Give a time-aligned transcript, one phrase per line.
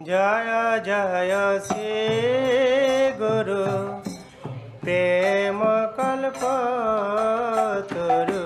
[0.00, 0.50] জয়
[0.80, 1.34] জয়
[1.64, 1.90] শ্রী
[3.20, 3.64] গুরু
[4.80, 5.58] প্রেম
[5.96, 6.42] কল্প
[7.90, 8.44] তরু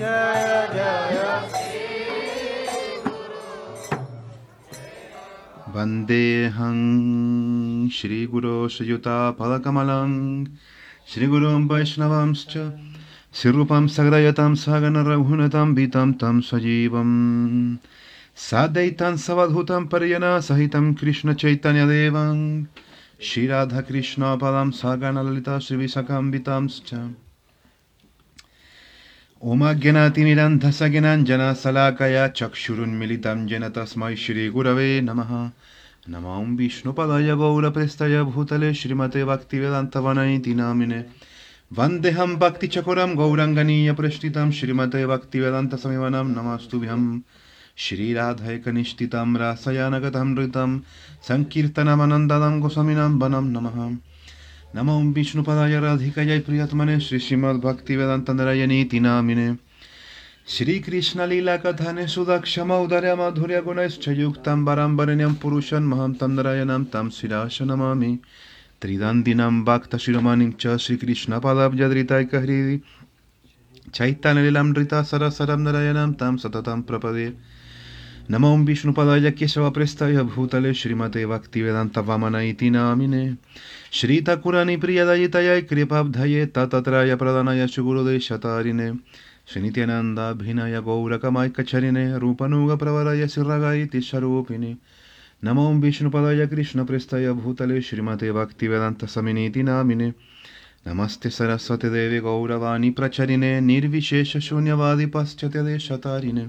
[0.00, 1.18] জয় জয়
[5.74, 6.78] वन्देऽहं
[7.90, 10.12] श्रीगुरो श्रीयुताफलकमलं
[11.10, 12.52] श्रीगुरुं वैष्णवंश्च
[13.34, 17.10] श्रीरूपं सगदयतं सगनरघुनतं वितं तं सजीवं
[18.39, 22.65] सादैतं सवधूतं पर्यनसहितं कृष्णचैतन्यदेवं
[23.21, 27.09] श्रीराधाकृष्णपदं सगणललिता श्रीविशकाम्बितांश्च
[29.41, 35.49] उमाज्ञनातिमिरन्धसगिनाञ्जनशलाकया चक्षुरुन्मिलितं येन तस्मै श्रीगुरवे नमः।
[36.09, 41.05] नमो विष्णुपदाय गौरप्रेष्ठाय भूतले श्रीमते भक्तिवेदान्तवनैति नामिने।
[41.73, 47.19] वन्देऽहं भक्तिचकुरं गौरङ्गनीयप्रष्ठितं श्रीमते भक्तिवेदान्तसंवनं नमस्तुभ्यं
[47.79, 50.79] श्रीराधैकनिष्ठितं रासयानगतं ऋतं
[51.27, 53.97] सङ्कीर्तनमनन्दनं गोस्वामिनं वनं नमः
[54.75, 59.55] नमो विष्णुपदाय राधिकायै प्रियतमने श्री श्रीमद्भक्तिवेदान्तनरायणीति नामिने
[60.47, 68.19] श्रीकृष्णलीलाकथने सुदक्षमौदर्य माधुर्य गुणैश्च युक्तं वरं पुरुषं महं तं नरायणं तं शिराश नमामि।
[68.81, 72.81] त्रिदन्दिनं वाक्तशिरोमणिं च श्रीकृष्णपदाब्जधृतैकहृदि
[73.93, 77.58] चैतन्यलीलामृता सरसरं नरायणं तं सततं प्रपदे।
[78.31, 83.23] नमो विष्णुपदाय केशवप्रेष्ठाय भूतले श्रीमते भक्तिवेदान्तवामन इति नामिने
[83.99, 88.89] श्रीतकुरनिप्रियदयितयै कृपाब्धये ततत्राय प्रदानाय सुगुरुदेशतारिणे
[89.51, 94.75] श्रीनित्यानन्दाभिनय गौरकमायकचरिणे रूपनुगप्रवरय शिरगायिति स्वरूपिणे
[95.43, 100.13] नमो विष्णुपदाय कृष्णप्रेष्ठाय भूतले श्रीमते भक्तिवेदान्तसमिनीति नामिने
[100.87, 106.47] नमस्ते सरस्वती देवी गौरवाणी प्रचरिणे निर्विशेषशून्यवादि पाश्चात्यदेशतारिणे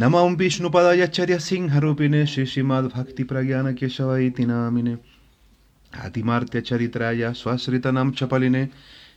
[0.00, 1.06] नमो विष्णुपदाय
[1.38, 4.94] सिंहरूपिणे श्री श्रीमद्भक्तिप्रज्ञानकेशव इति नामिने
[6.04, 8.68] आतिमार्त्यचरित्राय स्वश्रितनां चपलिने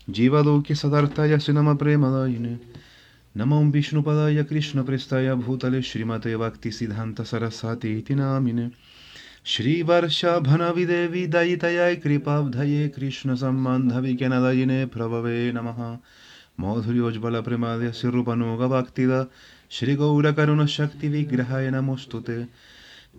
[0.10, 2.54] जीवलोके सदार्थाय श्रीनम प्रेमदायिने
[3.38, 8.70] नमो विष्णुपदाय कृष्णप्रेष्ठाय भूतले श्रीमते भक्तिसिद्धान्तसरस्वती इति नामिने
[9.46, 15.84] श्रीवर्षभनविदेवी दयितयै कृपाब्धये कृष्णसम्बन्धविज्ञानदयिने प्रभवे नमः।
[16.60, 19.12] मौधुर्योज्ज्वलप्रेमादय श्रीरूपनुगभक्तिद
[19.78, 22.38] श्रीगौरकरुणशक्तिविग्रहाय नमोऽस्तु ते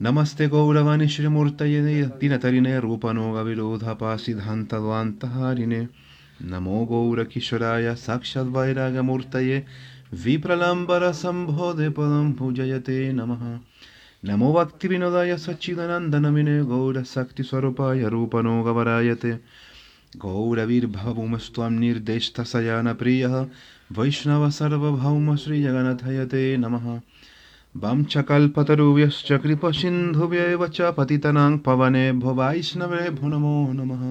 [0.02, 1.80] नमस्ते गौरवाणि श्रीमूर्तये
[2.20, 5.80] दिनतरिणे रूपनोगविरोधपासिद्धान्तद्वान्तहारिणे
[6.52, 9.58] नमो गौरकिशोराय साक्षाद्वैरागमूर्तये
[10.24, 13.42] विप्रलम्बरसम्भोधे पदं पूजयते नमः
[14.28, 19.32] नमो भक्तिविनोदाय सच्चिदानन्दनमिने गौरशक्तिस्वरूपाय रूपनोगवरायते
[20.24, 23.34] गौरवीर्भवभूमस्त्वं निर्देष्टशयानप्रियः
[23.98, 26.84] वैष्णव सार्वभौम श्रीजगन्नाथयते नमः।
[27.76, 34.02] वाञ्छकल्पतरुभ्यश्च कृपसिन्धुभ्यैव च पतितनां पवनेभ्यो वैष्णवेभ्यो नमो नमः।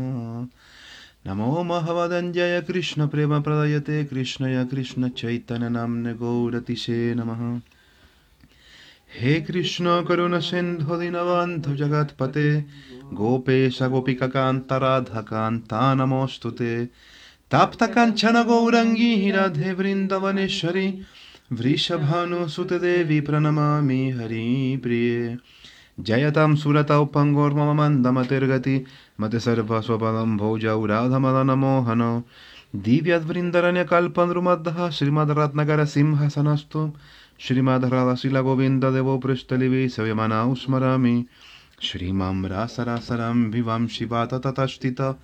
[1.28, 7.60] नमो महवदञ्जय कृष्णप्रेमप्रदयते कृष्णय कृष्णचैतन्यनाम्ने गौरतिशे नमः
[9.20, 12.48] हे कृष्ण करुणसिन्धु दीनबन्धु जगत्पते
[13.14, 16.74] गोपेश गोपिककान्तराधकान्ता नमोऽस्तु ते
[17.52, 21.02] ताप्तकाञ्चन गौरङ्गी राधे वृन्दवनेश्वरी
[21.54, 25.38] वृषभानुसुतदेवी प्रणमामि हरिप्रिये
[26.00, 28.86] जयतां सुरतौ पङ्गोर्मम मन्दमतिर्गति
[29.22, 32.24] मति सर्वस्वपदं भोजौ राधमदनमोहन।
[32.76, 36.94] दिव्यद्वृन्दरण्यकल्पनृमद्धः श्रीमद्रत्नकरसिंहासनस्तु
[37.40, 41.26] श्रीमद्राधशिलगोविन्ददेवो पृष्ठलिवि सव्यमनाौ स्मरामि।
[41.82, 45.16] श्रीमां रासरासरां विवां शिवा ततस्थित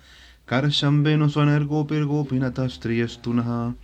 [0.48, 3.74] Karshambeno Swanergopir Gopinata Striyas Tunaha.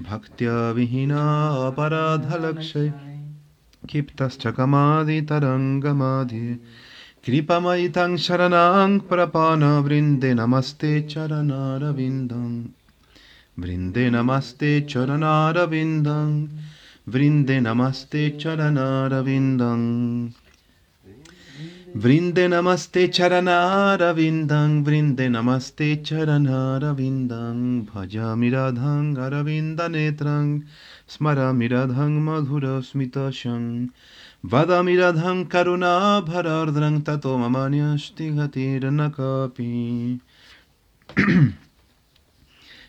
[0.00, 1.22] भक्त्या विहीना
[1.66, 3.11] अपराधलक्षय
[3.86, 6.60] क्षिप्तश्च कमादितरङ्गमाधि
[7.26, 12.64] कृपमयितं शरणां प्रपानवृन्दे नमस्ते चरणारविन्दम्।
[13.58, 16.48] वृन्दे नमस्ते चरणारविन्दं
[17.08, 19.80] वृन्दे नमस्ते चरणारविन्दं
[21.94, 30.64] Vrinde namaste charanara vindang, vrinde namaste charanara vindang, bhajami radhang aravinda netrang,
[31.06, 33.90] smarami radhang madhura smitashang,
[34.42, 40.18] vadami radhang karuna bharardrang tato mamanyashti nakapi.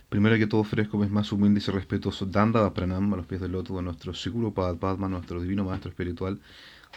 [0.09, 3.51] Primero que todo ofrezco mis más humildes y respetuosos Danda Pranam a los pies del
[3.51, 6.39] loto de nuestro Siguro Pad Padma, nuestro divino maestro espiritual,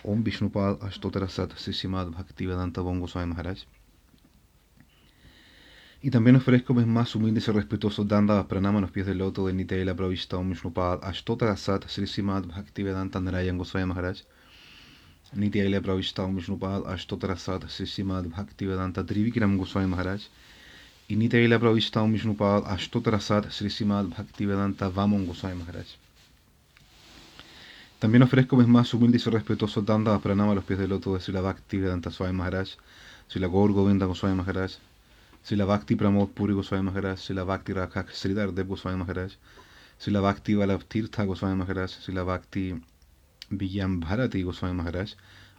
[0.06, 3.64] Om Vishnupad Ashtotarasat Sisimad Bhaktivedanta Bongo Swami Maharaj.
[6.00, 9.48] Y también ofrezco mis más humildes y respetuosos Danda Pranam a los pies del loto
[9.48, 14.22] de Nitya Pravishta Om Vishnupad Ashtotarasat Sisimad Bhaktivedanta Narayan Goswami Maharaj.
[15.34, 20.22] Nitya Pravishta Om Vishnupad Ashtotarasat Sisimad Bhaktivedanta Trivikram Goswami Maharaj
[21.08, 26.05] y Nitya Pravishta Om Vishnupad Ashtotarasat Srisimad Bhaktivedanta Vamon Goswami Maharaj.
[27.98, 31.20] También ofrezco mis más humildes y respetuosos dandas pranama a los pies del loto de
[31.20, 32.68] Srila Bhakti Vedanta Swami Maharaj,
[33.26, 34.72] Srila Gaur Govinda Goswami Maharaj,
[35.42, 39.32] Srila Bhakti Pramod Puri Goswami Maharaj, Srila Bhakti Rakhak Sridhar Dev Goswami Maharaj,
[39.98, 40.54] Srila Bhakti
[40.88, 42.74] Tirtha Goswami Maharaj, Srila Bhakti
[43.50, 45.14] Vijam Bharati Goswami Maharaj,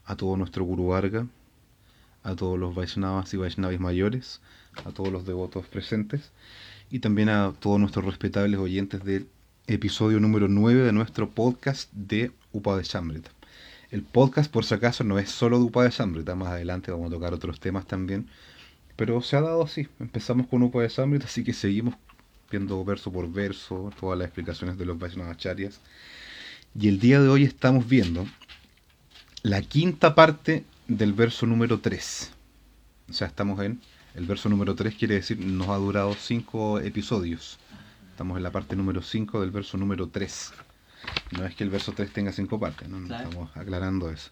[0.05, 1.25] a todo nuestro Guru Varga,
[2.23, 4.41] a todos los Vaishnavas y Vaishnavis mayores,
[4.85, 6.31] a todos los devotos presentes
[6.91, 9.27] y también a todos nuestros respetables oyentes del
[9.67, 12.85] episodio número 9 de nuestro podcast de Upa de.
[13.91, 17.15] El podcast, por si acaso, no es solo de Upa de más adelante vamos a
[17.15, 18.29] tocar otros temas también,
[18.95, 19.89] pero se ha dado así.
[19.99, 21.95] Empezamos con Upa de así que seguimos
[22.49, 25.81] viendo verso por verso todas las explicaciones de los Vaishnavacharyas.
[26.79, 28.25] Y el día de hoy estamos viendo
[29.43, 32.31] la quinta parte del verso número 3.
[33.09, 33.81] O sea, estamos en
[34.15, 37.59] el verso número 3 quiere decir nos ha durado 5 episodios.
[38.17, 40.51] Estamos en la parte número 5 del verso número 3.
[41.37, 44.31] No es que el verso 3 tenga 5 partes, no, estamos aclarando eso.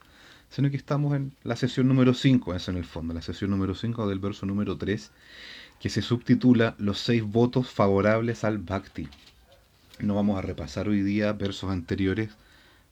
[0.50, 3.76] Sino que estamos en la sesión número 5, eso en el fondo, la sesión número
[3.76, 5.12] 5 del verso número 3,
[5.80, 9.08] que se subtitula Los seis votos favorables al Bhakti.
[10.00, 12.32] No vamos a repasar hoy día versos anteriores,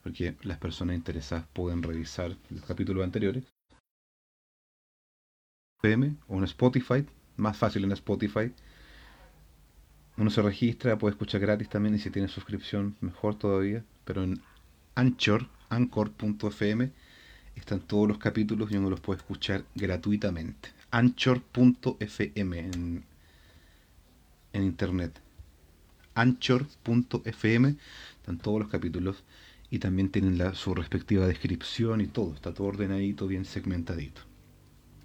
[0.03, 3.45] porque las personas interesadas pueden revisar los capítulos anteriores
[6.27, 7.03] o en Spotify,
[7.35, 8.53] más fácil en Spotify.
[10.17, 13.83] Uno se registra, puede escuchar gratis también y si tiene suscripción mejor todavía.
[14.05, 14.41] Pero en
[14.95, 16.91] Anchor, anchor.fm,
[17.55, 20.69] están todos los capítulos y uno los puede escuchar gratuitamente.
[20.91, 23.03] Anchor.fm en,
[24.53, 25.19] internet.
[26.13, 27.75] Anchor.fm
[28.19, 29.23] están todos los capítulos
[29.71, 32.35] y también tienen la, su respectiva descripción y todo.
[32.35, 34.21] Está todo ordenadito, bien segmentadito.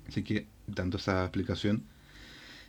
[0.06, 1.84] Así que dando esa explicación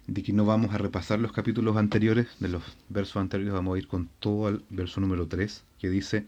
[0.09, 3.79] de que no vamos a repasar los capítulos anteriores, de los versos anteriores, vamos a
[3.79, 6.25] ir con todo el verso número 3, que dice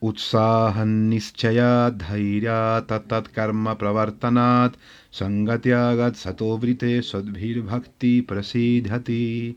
[0.00, 4.76] Utsahan nischaya dhairya tatat karma pravartanat
[5.10, 9.56] sangatyagat satovrite sadbhir bhakti prasidhati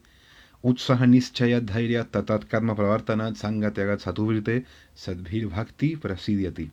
[0.64, 4.66] Utsahan nischaya dhairya tatat karma pravartanat sangatyagat satovrite
[4.96, 6.72] sadbhir bhakti prasidhati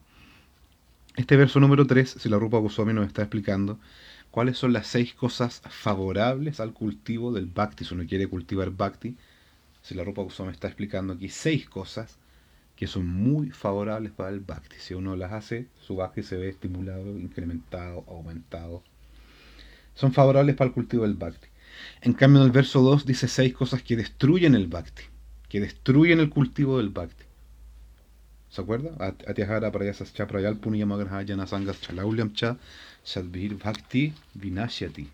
[1.16, 3.78] Este verso número 3, si la Rupa Goswami nos está explicando,
[4.36, 7.86] cuáles son las seis cosas favorables al cultivo del bhakti.
[7.86, 9.16] Si uno quiere cultivar bhakti,
[9.80, 12.18] si la ropa me está explicando aquí seis cosas
[12.76, 14.76] que son muy favorables para el bhakti.
[14.78, 18.82] Si uno las hace, su bhakti se ve estimulado, incrementado, aumentado.
[19.94, 21.48] Son favorables para el cultivo del bhakti.
[22.02, 25.04] En cambio, en el verso 2 dice seis cosas que destruyen el bhakti,
[25.48, 27.24] que destruyen el cultivo del bhakti.
[28.56, 28.90] ¿Se acuerda?
[29.28, 32.56] Atyahara prayasas cha prayal puniyamagrahayana sangas chalaulyam cha
[33.04, 35.06] sadbhir bhakti vinashyati.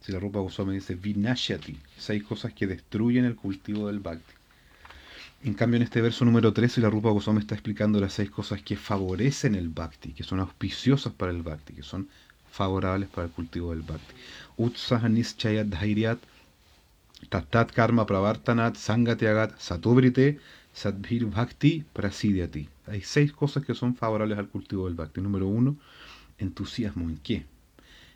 [0.00, 4.34] Si la Rupa Goswami dice vinashyati, seis cosas que destruyen el cultivo del bhakti.
[5.44, 8.60] En cambio, en este verso número 13, la Rupa Goswami está explicando las seis cosas
[8.60, 12.08] que favorecen el bhakti, que son auspiciosas para el bhakti, que son
[12.50, 14.14] favorables para el cultivo del bhakti.
[14.56, 16.18] Utsaha nischayat dhairyat
[17.28, 20.40] tatat karma pravartanat sangatyagat satobrite
[20.78, 22.68] Sadbhir Bhakti Prasidyati.
[22.86, 25.20] Hay seis cosas que son favorables al cultivo del Bhakti.
[25.20, 25.76] Número uno,
[26.38, 27.46] entusiasmo en qué?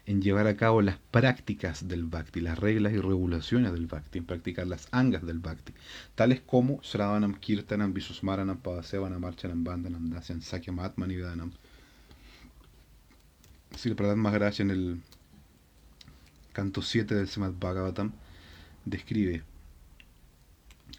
[0.07, 4.27] En llevar a cabo las prácticas del Bhakti, las reglas y regulaciones del Bhakti, en
[4.27, 5.73] practicar las angas del Bhakti,
[6.15, 10.79] tales como Sravanam, Kirtanam, Visusmaranam, Pavasevanam, Marchanam, Bandanam, Dasyan, Sakyam.
[13.77, 15.01] Si el Pradhan Maharaj en el
[16.53, 18.13] canto 7 del Semad Bhagavatam
[18.85, 19.43] describe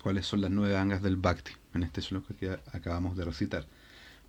[0.03, 3.65] cuáles son las nueve angas del Bhakti, en este sloka que acabamos de recitar.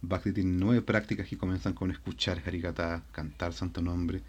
[0.01, 4.23] Bhakti tiene nueve prácticas que comienzan con escuchar Harikata, cantar Santo Nombre,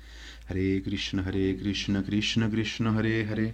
[0.47, 3.53] Hare Krishna, Hare Krishna, Krishna Krishna, Hare Hare,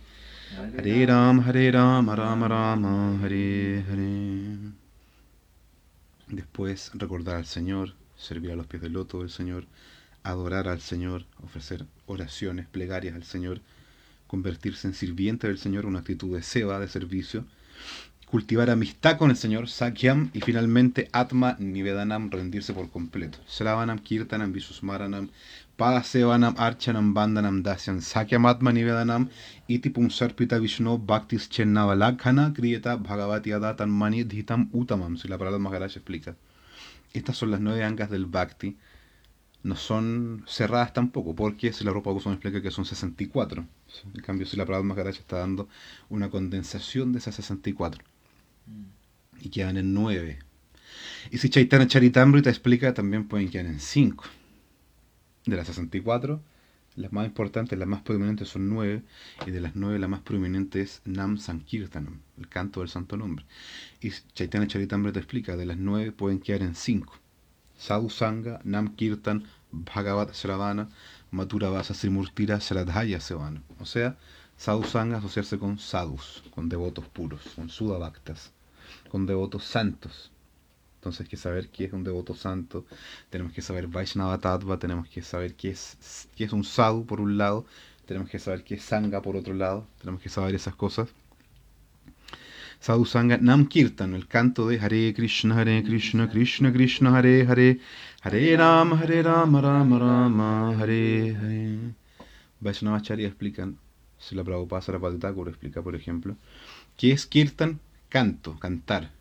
[0.78, 4.72] Hare Ram, Hare Ram, Rama Rama, Hare Hare.
[6.28, 9.66] Después recordar al Señor, servir a los pies del loto del Señor,
[10.24, 13.60] adorar al Señor, ofrecer oraciones, plegarias al Señor,
[14.28, 17.44] convertirse en sirviente del Señor, una actitud de seva, de servicio,
[18.32, 23.40] cultivar amistad con el Señor, Sakyam, y finalmente Atma Nivedanam, rendirse por completo.
[23.46, 25.30] Sravanam, Kirtanam, Visusmaranam,
[25.76, 29.30] Padasevanam, Archanam, Bandanam, Dasyan, Sakyam Atma Nivedanam,
[29.68, 35.98] Iti Pumsarpita Vishnu, Bhaktis Chennavalakhana, Kriyeta, Bhagavati Adatan Mani, Dhitam Utamam, si la palabra Maharaj
[35.98, 36.36] explica.
[37.14, 38.78] Estas son las nueve angas del Bhakti.
[39.64, 43.66] No son cerradas tampoco, porque si la ropa me explica que son 64.
[44.14, 45.70] En cambio, si la palabra Maharaj está dando
[46.10, 48.04] una condensación de esas 64
[49.40, 50.40] y quedan en 9.
[51.32, 54.24] Y si Chaitanya Charitamrita explica, también pueden quedar en 5.
[55.46, 56.42] De las 64,
[56.96, 59.02] las más importantes, las más prominentes son 9,
[59.48, 63.46] y de las 9 la más prominente es Nam Sankirtanam, el canto del santo nombre.
[64.02, 67.14] Y Chaitanya Charitamrita explica, de las 9 pueden quedar en 5.
[67.82, 70.88] Sadhu Sangha, Nam Kirtan, Bhagavat Sravana,
[71.32, 73.64] Matura Vasa Srimurtira Sradhaya Sevana.
[73.80, 74.16] O sea,
[74.56, 78.52] Sadhu Sangha asociarse con sadhus, con devotos puros, con sudabhaktas,
[79.10, 80.32] con devotos santos.
[81.00, 82.86] Entonces hay que saber qué es un devoto santo,
[83.32, 87.20] tenemos que saber Vaishnava Tattva, tenemos que saber qué es, qué es un sadhu por
[87.20, 87.66] un lado,
[88.06, 91.10] tenemos que saber qué es sangha por otro lado, tenemos que saber esas cosas.
[92.82, 97.80] Sadhu Sangha Nam Kirtan, el canto de Hare Krishna, Hare Krishna, Krishna Krishna, Hare Hare,
[98.24, 101.94] Hare Rama, Hare Rama, Rama Rama, Hare Hare.
[102.60, 103.78] Vaishnavacharya explican
[104.18, 106.38] si la Prabhupada Sarapati explica, por ejemplo,
[106.98, 109.12] que es Kirtan, canto, cantar.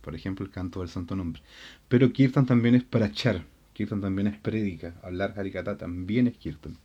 [0.00, 1.42] Por ejemplo, el canto del Santo Nombre.
[1.88, 3.44] Pero Kirtan también es para echar.
[3.74, 4.94] Kirtan también es prédica.
[5.02, 6.78] Hablar Harikata también es Kirtan.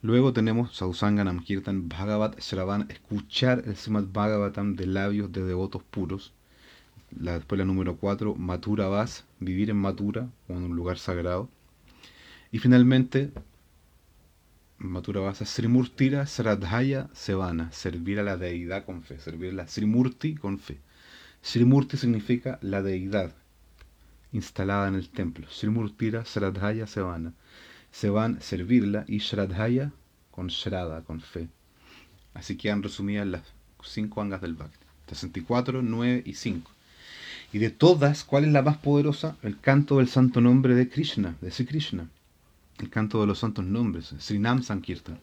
[0.00, 6.32] Luego tenemos Sausanganam Kirtan Bhagavat Shravan, escuchar el Srimad Bhagavatam de labios de devotos puros.
[7.10, 11.48] La, después la número 4, Matura Vas, vivir en Matura, o en un lugar sagrado.
[12.52, 13.32] Y finalmente,
[14.78, 20.36] Matura Vasa, Srimurtira Sradhaya Sevana, servir a la deidad con fe, servir a la Srimurti
[20.36, 20.78] con fe.
[21.42, 23.34] Srimurti significa la deidad
[24.30, 25.48] instalada en el templo.
[25.50, 27.32] Srimurtira Sradhaya Sevana.
[27.92, 29.92] Sevan, servirla, y Shradhaya
[30.30, 31.48] con Shrada, con fe.
[32.34, 33.42] Así quedan resumidas las
[33.82, 34.86] cinco angas del Bhakti.
[35.08, 36.70] 64, 9 y 5.
[37.52, 39.36] Y de todas, ¿cuál es la más poderosa?
[39.42, 42.08] El canto del santo nombre de Krishna, de Sri Krishna
[42.80, 45.20] el canto de los santos nombres, Srinam Sankirtan.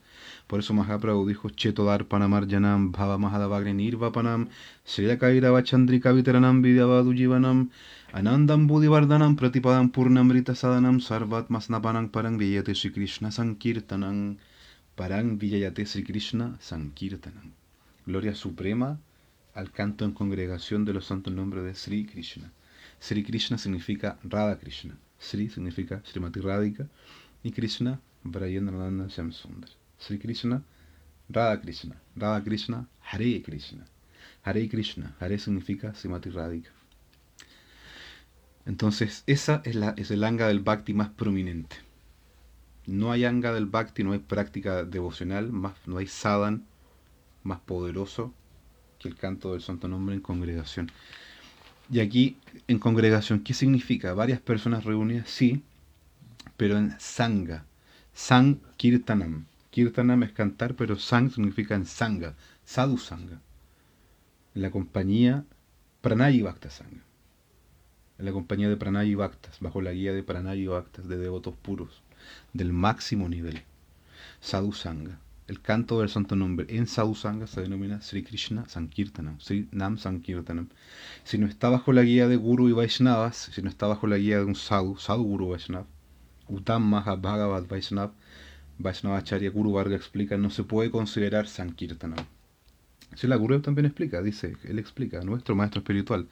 [0.47, 4.49] Por eso Mahaprabhu dijo, Cheto Darpanamar Janam Bhava Mahadavagre Nirvapanam
[4.85, 7.69] Sriyakaira Vachandrika Viteranam Vidyavadu Jivanam
[8.13, 14.37] Anandam Buddhivardhanam Pratipadam Purnamrita Sadanam Sarvat Masnapanam Parang Vijayate Sri Krishna Sankirtanam
[14.95, 17.51] Parang Vijayate Sri Krishna Sankirtanam.
[18.05, 18.99] Gloria suprema
[19.55, 22.51] al canto en congregación de los santos nombres de Sri Krishna.
[22.99, 24.95] Sri Krishna significa Radha Krishna.
[25.17, 26.87] Sri significa Srimati Radhika
[27.45, 29.69] y Krishna Brayendralanda Shamsundar.
[29.99, 30.63] Sri Krishna,
[31.29, 33.85] Radha Krishna, Radha Krishna, Hare Krishna.
[34.43, 36.71] Hare Krishna, Hare significa Simati Radhika.
[38.65, 41.75] Entonces, esa es el anga del bhakti más prominente.
[42.87, 46.65] No hay anga del bhakti, no hay práctica devocional, más, no hay sadhan
[47.43, 48.33] más poderoso
[48.97, 50.91] que el canto del santo nombre en congregación.
[51.91, 52.37] Y aquí,
[52.67, 54.15] en congregación, ¿qué significa?
[54.15, 55.29] ¿Varias personas reunidas?
[55.29, 55.61] Sí,
[56.57, 57.65] pero en sanga.
[58.13, 59.45] Sang kirtanam.
[59.71, 63.41] Kirtanam es cantar, pero sang significa en sanga, sadhu sanga.
[64.53, 65.43] En la compañía
[66.01, 67.03] pranayi bhakta sanga.
[68.17, 72.01] En la compañía de pranayi bhaktas, bajo la guía de pranayi bhaktas, de devotos puros,
[72.53, 73.63] del máximo nivel.
[74.39, 75.19] Sadhu sanga.
[75.47, 79.99] El canto del santo nombre en Sadhu Sangha se denomina Sri Krishna Sankirtanam, Sri Nam
[79.99, 80.69] Sankirtanam.
[81.23, 84.17] Si no está bajo la guía de Guru y Vaishnavas, si no está bajo la
[84.17, 85.85] guía de un Sadhu, Sadhu Guru Vaishnav,
[86.47, 88.11] Uttam Maha Bhagavad Vaishnav,
[88.77, 92.25] Vaishnavacharya Guru Varga explica, no se puede considerar Sankirtanam.
[93.15, 96.27] Si la Guru también explica, dice, él explica, nuestro maestro espiritual,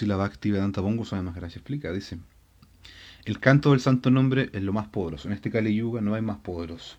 [0.00, 2.18] la Bhakti Vedanta Bongo más gracias explica, dice,
[3.24, 5.28] el canto del santo nombre es lo más poderoso.
[5.28, 6.96] En este Kali Yuga no hay más poderoso.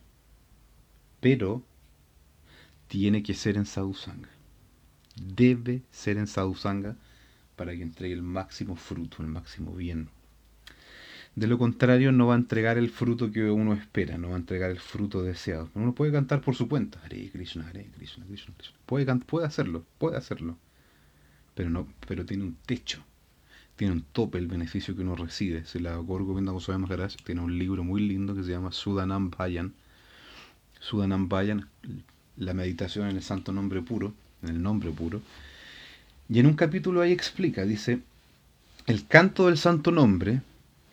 [1.19, 1.63] Pero
[2.87, 4.29] tiene que ser en Sadhusanga.
[5.15, 6.95] Debe ser en Sadhusanga
[7.55, 10.09] para que entregue el máximo fruto, el máximo bien.
[11.39, 14.39] De lo contrario, no va a entregar el fruto que uno espera, no va a
[14.39, 15.69] entregar el fruto deseado.
[15.73, 18.77] Uno puede cantar por su cuenta, Hare Krishna, Hare Krishna, Krishna, Krishna.
[18.85, 20.57] Puede, puede hacerlo, puede hacerlo.
[21.55, 23.01] Pero, no, pero tiene un techo,
[23.77, 25.63] tiene un tope el beneficio que uno recibe.
[25.63, 29.31] Si la Gorgo Vinda Goswami Maharaj tiene un libro muy lindo que se llama Sudanam
[29.31, 29.71] Bayan.
[30.81, 31.69] Sudanam Bayan,
[32.35, 35.21] la meditación en el santo nombre puro, en el nombre puro.
[36.27, 38.01] Y en un capítulo ahí explica, dice,
[38.87, 40.41] el canto del santo nombre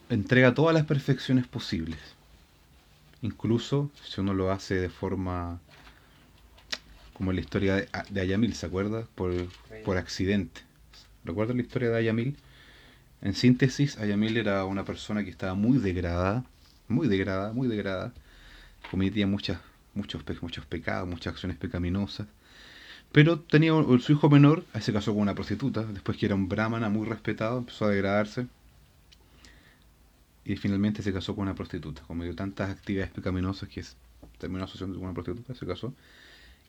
[0.08, 1.98] entrega todas las perfecciones posibles.
[3.22, 5.58] incluso si uno lo hace de forma
[7.12, 9.06] como la historia de, de Ayamil, ¿se acuerda?
[9.14, 9.32] Por,
[9.84, 10.60] por accidente.
[11.24, 12.36] ¿Recuerda la historia de Ayamil?
[13.22, 16.44] En síntesis, Ayamil era una persona que estaba muy degradada,
[16.88, 18.12] muy degradada, muy degradada,
[18.90, 19.58] cometía muchas,
[19.94, 22.28] muchos, muchos pecados, muchas acciones pecaminosas,
[23.12, 26.90] pero tenía su hijo menor, se casó con una prostituta, después que era un brahmana
[26.90, 28.46] muy respetado, empezó a degradarse,
[30.46, 33.84] y finalmente se casó con una prostituta, cometió tantas actividades pecaminosas que
[34.38, 35.92] terminó asociando con una prostituta, se casó,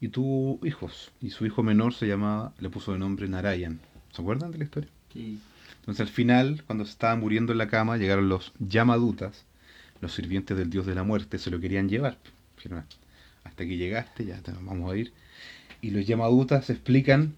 [0.02, 3.80] y tuvo hijos, y su hijo menor se llamaba, le puso de nombre Narayan.
[4.12, 4.90] ¿Se acuerdan de la historia?
[5.14, 5.40] Sí.
[5.80, 9.46] Entonces al final, cuando se estaba muriendo en la cama, llegaron los Yamadutas,
[10.02, 12.18] los sirvientes del dios de la muerte, se lo querían llevar.
[12.56, 12.84] Dijeron,
[13.44, 15.14] hasta que llegaste, ya te vamos a ir.
[15.82, 17.36] Y los Yamadutas explican,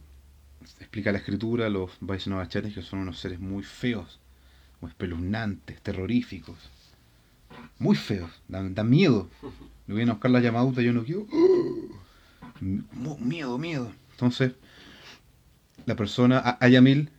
[0.79, 4.19] explica la escritura, los Vaishnavacharyas, que son unos seres muy feos,
[4.81, 6.57] muy espeluznantes, terroríficos.
[7.79, 9.29] Muy feos, dan, miedo.
[9.87, 11.25] Me vienen a buscar la Yamaduta y yo no quiero...
[12.61, 13.91] Miedo, miedo.
[14.11, 14.53] Entonces,
[15.85, 17.09] la persona, Ayamil,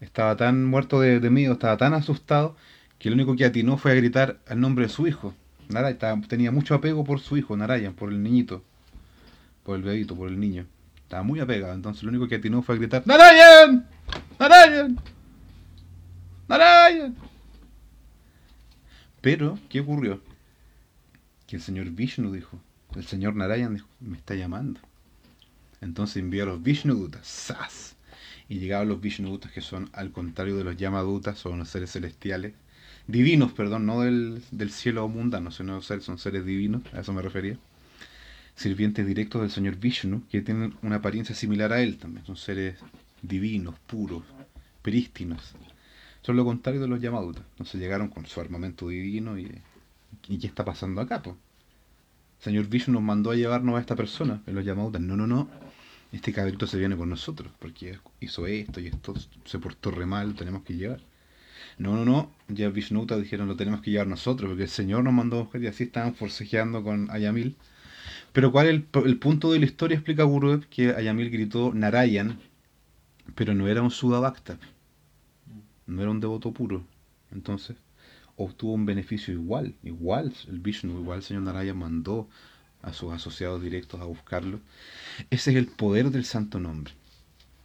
[0.00, 2.56] estaba tan muerto de, miedo, estaba tan asustado,
[2.98, 5.34] que lo único que atinó fue a gritar el nombre de su hijo.
[5.68, 8.62] Narayan, tenía mucho apego por su hijo, Narayan, por el niñito,
[9.64, 10.66] por el bebito, por el niño.
[11.02, 13.86] Estaba muy apegado, entonces lo único que atinó fue a gritar ¡Narayan!
[14.38, 14.98] ¡Narayan!
[16.48, 17.14] ¡Narayan!
[19.20, 20.20] Pero, ¿qué ocurrió?
[21.46, 22.58] Que el señor Vishnu dijo,
[22.96, 24.80] el señor Narayan dijo, me está llamando.
[25.80, 27.96] Entonces envió a los Vishnudutas, ¡zas!
[28.48, 32.54] Y llegaban los Vishnudutas que son, al contrario de los Yamadutas, son los seres celestiales,
[33.06, 37.58] divinos, perdón, no del, cielo mundano, sino son seres divinos, a eso me refería.
[38.56, 42.78] Sirvientes directos del señor Vishnu, que tienen una apariencia similar a él también, son seres
[43.22, 44.24] divinos, puros,
[44.82, 45.54] prístinos.
[46.28, 47.42] Son lo contrario de los Yamadutas.
[47.52, 49.50] Entonces llegaron con su armamento divino y,
[50.28, 51.22] y ¿qué está pasando acá?
[51.22, 51.36] pues
[52.38, 55.48] Señor Vishnu nos mandó a llevarnos a esta persona, en los llamados, no, no, no,
[56.12, 59.14] este cabrito se viene con nosotros, porque hizo esto y esto,
[59.46, 61.00] se portó re mal, tenemos que llevar.
[61.78, 65.14] No, no, no, ya Vishnuta dijeron lo tenemos que llevar nosotros, porque el Señor nos
[65.14, 67.56] mandó a buscar y así estaban forcejeando con Ayamil.
[68.34, 72.38] Pero cuál es el, punto de la historia, explica Gurudev, que Ayamil gritó Narayan,
[73.34, 74.58] pero no era un Sudabhakta,
[75.88, 76.84] no era un devoto puro.
[77.32, 77.76] Entonces,
[78.36, 82.28] obtuvo un beneficio igual, igual el Vishnu, igual el señor Naraya mandó
[82.82, 84.60] a sus asociados directos a buscarlo.
[85.30, 86.92] Ese es el poder del santo nombre.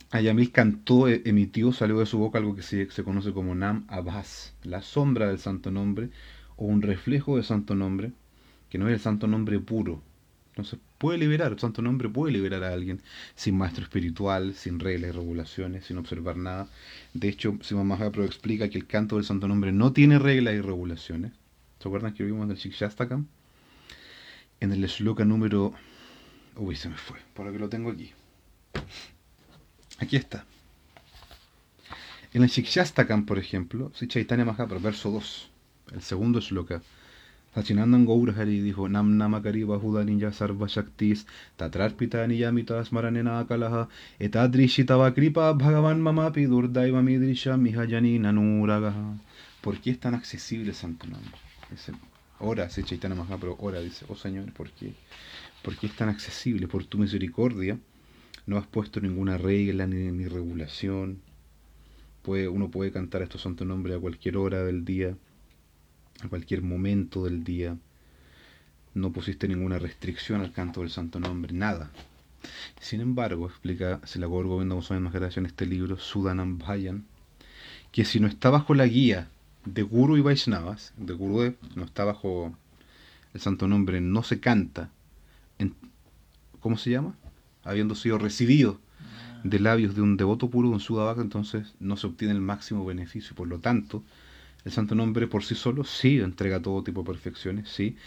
[0.10, 3.86] Ayamil cantó, e, emitió, salió de su boca algo que se, se conoce como Nam
[3.88, 6.10] Abbas, la sombra del santo nombre
[6.56, 8.12] o un reflejo del santo nombre,
[8.70, 10.02] que no es el santo nombre puro,
[10.54, 13.02] entonces puede liberar, el santo nombre puede liberar a alguien
[13.36, 16.70] sin maestro espiritual, sin reglas y regulaciones, sin observar nada.
[17.14, 20.62] De hecho, Simon Mahaprabhu explica que el canto del santo nombre no tiene reglas y
[20.62, 21.34] regulaciones.
[21.80, 23.28] ¿Se acuerdan que vimos del Shikshastakam?
[24.62, 25.74] En el shloka número...
[26.56, 28.14] Uy, se me fue, por lo que lo tengo aquí.
[30.00, 30.46] Aquí está.
[32.34, 35.50] En el Shikshastakam, por ejemplo, si Chaitanya Mahaprabhu, verso 2,
[35.96, 36.82] el segundo shloka,
[37.54, 43.88] Sachinandan Gaurahari dijo Nam Namakari Bahudaninja Sarva Shaktis Tatrarpita Niyamita Smaranena Kalaha
[44.20, 49.18] Etadrishitava Kripa Bhagavan Mamapi Durdaiva Midrisha Mihajani Nanuragaha.
[49.62, 51.32] ¿Por qué es tan accesible santo nombre?
[52.40, 54.94] Ora, se Chaitanya Mahaprabhu, ora, dice, oh Señor, ¿por qué?
[55.62, 56.68] ¿Por qué es tan accesible?
[56.68, 57.78] Por tu misericordia
[58.48, 61.22] no has puesto ninguna regla ni, ni regulación.
[62.24, 65.16] Puede, uno puede cantar estos santos nombres a cualquier hora del día
[66.22, 67.78] a cualquier momento del día.
[68.94, 71.92] No pusiste ninguna restricción al canto del santo nombre, nada.
[72.80, 77.06] Sin embargo, explica Silagor Govinda Goswami Maharaj en este libro, Sudanam Bhayan,
[77.92, 79.30] que si no está bajo la guía
[79.66, 82.54] de Guru y Vaishnavas, de Gurudev, no está bajo
[83.34, 84.90] el santo nombre, no se canta,
[85.58, 85.74] en,
[86.60, 87.16] ¿cómo se llama?
[87.64, 88.80] Habiendo sido recibido
[89.44, 92.86] de labios de un devoto puro, de un Sudavaka, entonces no se obtiene el máximo
[92.86, 93.36] beneficio.
[93.36, 94.04] Por lo tanto,
[94.66, 97.98] el santo nombre por sí solo sí entrega todo tipo de perfecciones, sí,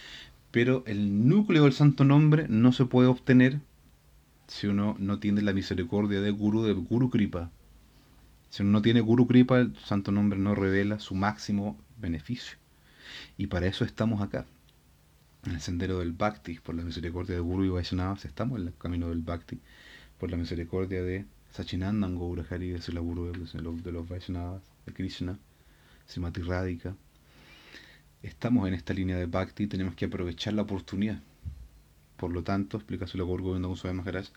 [0.51, 3.61] pero el núcleo del santo nombre no se puede obtener
[4.47, 7.51] si uno no tiene la misericordia de Guru, de Guru Kripa.
[8.49, 12.57] Si uno no tiene Guru Kripa, el santo nombre no revela su máximo beneficio.
[13.37, 14.47] Y para eso estamos acá,
[15.45, 18.75] en el sendero del Bhakti, por la misericordia de Guru y Vaishnavas, estamos en el
[18.79, 19.61] camino del Bhakti,
[20.19, 25.39] por la misericordia de Sachinandan Gaurahari, de la Guru, de los Vaishnavas, de Krishna.
[26.07, 26.97] Simati Radica.
[28.23, 31.21] Estamos en esta línea de Bhakti y tenemos que aprovechar la oportunidad.
[32.17, 34.29] Por lo tanto, explícaselo por Govinda Goswami Maharaj.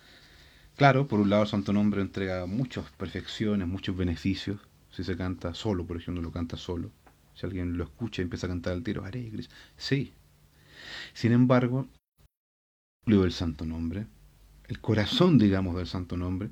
[0.76, 4.60] Claro, por un lado el Santo Nombre entrega muchas perfecciones, muchos beneficios.
[4.92, 6.92] Si se canta solo, por ejemplo, lo canta solo.
[7.36, 9.32] Si alguien lo escucha y empieza a cantar al tiro, Hare
[9.78, 10.14] Sí.
[11.14, 11.88] Sin embargo,
[13.06, 14.08] el santo nombre,
[14.68, 16.50] el corazón, digamos, del santo nombre,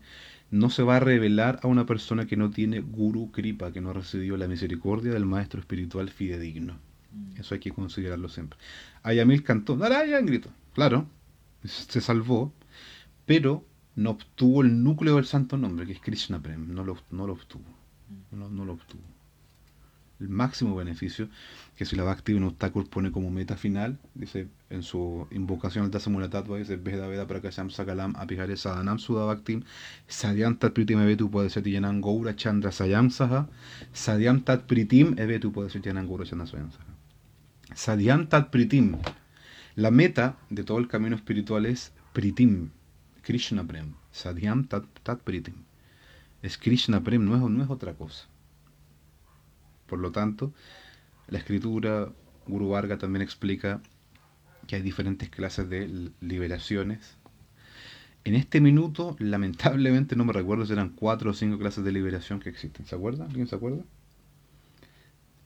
[0.50, 3.90] no se va a revelar a una persona que no tiene guru kripa, que no
[3.90, 6.80] ha recibido la misericordia del maestro espiritual fidedigno.
[7.12, 7.40] Mm.
[7.40, 8.58] Eso hay que considerarlo siempre.
[9.04, 11.08] Ayamil cantó, Narayan gritó, claro,
[11.64, 12.54] se salvó,
[13.26, 17.28] pero no obtuvo el núcleo del santo nombre, que es Krishna Prem, no lo, no
[17.28, 17.66] lo obtuvo.
[18.32, 19.02] No, no lo obtuvo.
[20.20, 21.30] El máximo beneficio,
[21.76, 22.54] que si la Bhakti Vinod
[22.90, 28.16] pone como meta final, dice en su invocación al Dasamuna dice Veda Veda Prakasham Sakalam
[28.18, 29.64] Apihare Sadhanam Sudha Bhaktim
[30.08, 33.48] Sadyam Tat Pritim Evetu ser Yanam Gaura Chandra Sayam Saha
[33.94, 38.98] Sadyam Tat Pritim Evetu ser Yanam Gaura Chandra Sayam Saha Sadyam Tat Pritim
[39.78, 42.72] la meta de todo el camino espiritual es Pritim,
[43.22, 43.94] Krishna Prem.
[44.12, 45.54] Sadhyam Tat, tat Pritim.
[46.42, 48.26] Es Krishna Prem, no es, no es otra cosa.
[49.86, 50.52] Por lo tanto,
[51.28, 52.10] la escritura,
[52.48, 53.80] Guru Varga también explica
[54.68, 57.18] que hay diferentes clases de liberaciones.
[58.24, 62.40] En este minuto, lamentablemente, no me recuerdo si eran cuatro o cinco clases de liberación
[62.40, 62.86] que existen.
[62.86, 63.26] ¿Se acuerda?
[63.26, 63.84] ¿Alguien se acuerda?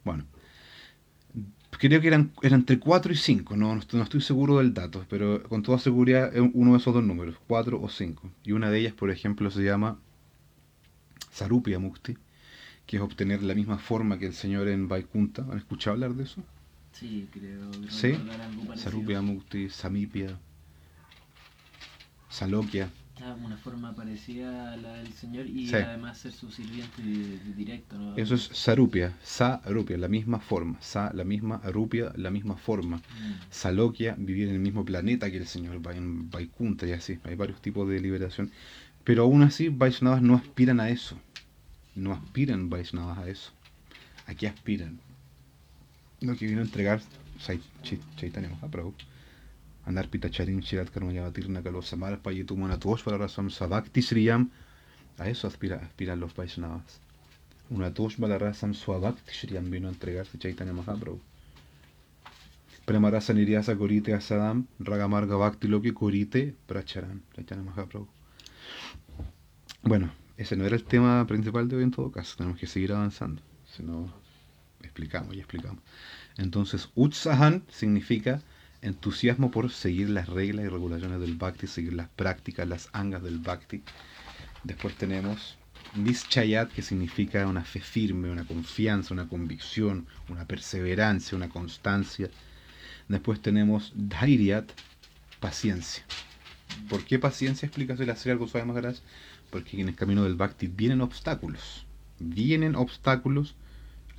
[0.04, 0.26] Bueno,
[1.78, 5.42] creo que eran, eran entre 4 y 5, no, no, estoy seguro del dato, pero
[5.44, 8.32] con toda seguridad es uno de esos dos números, 4 o 5.
[8.44, 10.00] Y una de ellas, por ejemplo, se llama
[11.32, 12.18] Sarupia Mukti,
[12.86, 15.46] que es obtener la misma forma que el Señor en Vaikunta.
[15.50, 16.44] ¿Han escuchado hablar de eso?
[16.94, 17.72] Sí, creo.
[17.90, 18.14] Sí,
[18.76, 20.38] Sarupia Mukti, Samipia,
[22.30, 22.90] Salokya.
[23.24, 27.04] Ah, una forma parecida a la del Señor y además ser su sirviente
[27.56, 27.96] directo.
[27.96, 28.16] ¿no?
[28.18, 30.82] Eso es Sarupia, Sarupia, la misma forma.
[30.82, 32.98] Sa, la misma Arupia, la misma forma.
[32.98, 33.34] Mm.
[33.52, 37.20] Salokya, vivir en el mismo planeta que el Señor, en Vaikunta y así.
[37.24, 38.50] Hay varios tipos de liberación.
[39.04, 41.16] Pero aún así, Vaishnavas no aspiran a eso.
[41.96, 43.52] No aspiran Vaishnavas a eso.
[44.26, 45.00] ¿A qué aspiran?
[46.22, 47.02] Lo que vino a entregar
[48.16, 48.94] Chaitanya Mahaprabhu
[49.86, 54.52] Anarpitacharim Shirat Karmayavatirna Kalosamar Payitumanatos para Rasam Sabakti Sriyam.
[55.18, 57.00] A eso aspira, aspiran los Vaishnavas.
[57.72, 61.20] Una tosh balarasam swabhakti Shriyam vino a entregarse Chaitanya Mahaprabhu.
[62.86, 68.08] Premarasa Niryasa Korite Asadam Ragamarga Bhakti Loki Korite Pracharan Chaitanya Mahaprabhu.
[69.82, 72.38] Bueno, ese no era el tema principal de hoy en todo caso.
[72.38, 73.42] Tenemos que seguir avanzando.
[73.66, 74.21] Si no,
[74.88, 75.82] explicamos y explicamos.
[76.38, 78.42] Entonces, Utsahan significa
[78.82, 83.40] entusiasmo por seguir las reglas y regulaciones del Bhakti, seguir las prácticas, las angas del
[83.40, 83.84] Bhakti.
[84.64, 85.58] Después tenemos
[85.96, 92.30] Nischayat, que significa una fe firme, una confianza, una convicción, una perseverancia, una constancia.
[93.08, 94.72] Después tenemos Dhairyat,
[95.40, 96.04] paciencia.
[96.90, 97.66] ¿Por qué paciencia?
[97.66, 98.98] Explica la Sri Goswami Maharaj.
[99.50, 101.86] Porque en el camino del Bhakti vienen obstáculos.
[102.20, 103.56] Vienen obstáculos,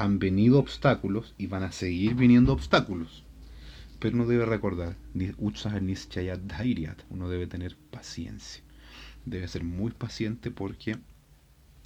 [0.02, 3.22] han venido obstáculos y van a seguir viniendo obstáculos.
[4.00, 4.96] Pero uno debe recordar,
[7.08, 8.64] uno debe tener paciencia.
[9.24, 10.98] Debe ser muy paciente porque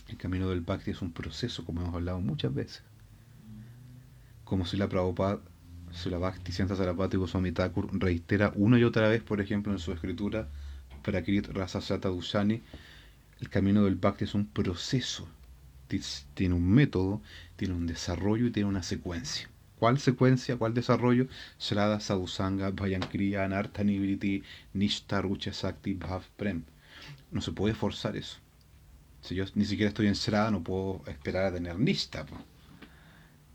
[0.08, 2.82] el camino del Bhakti es un proceso, como hemos hablado muchas veces.
[4.44, 5.40] Como si la Prabhupada,
[5.92, 9.78] si la Bhakti Sienta Sarapati Goswami Thakur reitera una y otra vez, por ejemplo, en
[9.78, 10.48] su escritura,
[11.02, 12.62] Prakrit Rasa Dushani,
[13.40, 15.28] el camino del Bhakti es un proceso.
[16.34, 17.20] Tiene un método,
[17.56, 19.48] tiene un desarrollo y tiene una secuencia.
[19.78, 21.26] ¿Cuál secuencia, cuál desarrollo?
[21.60, 26.64] Shrada, Sadhusanga, Bhayankriya, Anartha, Nivriti, Nishta, Rucha, Sakti, Bhav, Prem.
[27.30, 28.38] No se puede forzar eso.
[29.20, 32.24] Si yo ni siquiera estoy en Shrada, no puedo esperar a tener Nishta.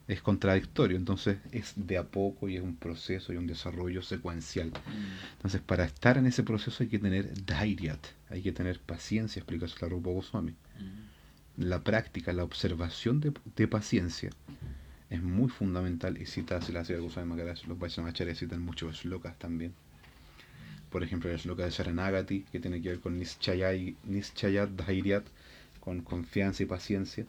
[0.07, 4.67] Es contradictorio, entonces es de a poco y es un proceso y un desarrollo secuencial.
[4.67, 5.33] Mm.
[5.37, 9.65] Entonces, para estar en ese proceso hay que tener Dairyat, hay que tener paciencia, explica
[9.79, 10.51] la Rupa Goswami.
[10.51, 11.10] Mm.
[11.61, 14.31] La práctica, la observación de, de paciencia
[15.11, 19.37] es muy fundamental y cita si la ciudad de Maharaj, los Vaishnavacharyas citan muchos slokas
[19.37, 19.71] también.
[20.89, 25.23] Por ejemplo, el sloka de Sharanagati, que tiene que ver con Nischayat Dhairyat,
[25.79, 27.25] con confianza y paciencia.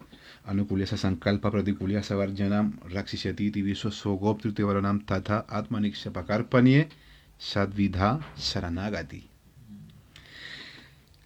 [0.47, 6.89] Anukulyasa Sankalpa Pratikulyasa Varjanam Rakshishyatiti Viswaso Goptriti Varanam Tata Atmanikshapakarpanye
[7.39, 9.32] Sadvidha Sharanagati.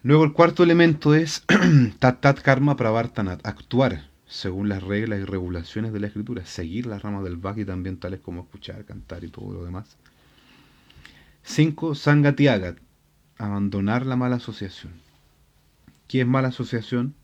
[0.06, 1.42] Luego el cuarto elemento es
[1.98, 7.24] Tat Karma Pravartanat, actuar según las reglas y regulaciones de la escritura, seguir las ramas
[7.24, 9.96] del Bhakti también tales como escuchar, cantar y todo lo demás.
[11.42, 11.96] 5.
[11.96, 12.78] Sangatiagat,
[13.36, 14.92] abandonar la mala asociación.
[16.06, 17.16] ¿Qué es mala asociación?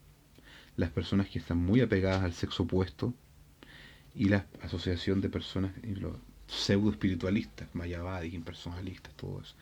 [0.77, 3.15] Las personas que están muy apegadas al sexo opuesto
[4.17, 5.71] y la asociación de personas
[6.49, 9.55] pseudo espiritualistas, mayavadis, impersonalistas, todo eso.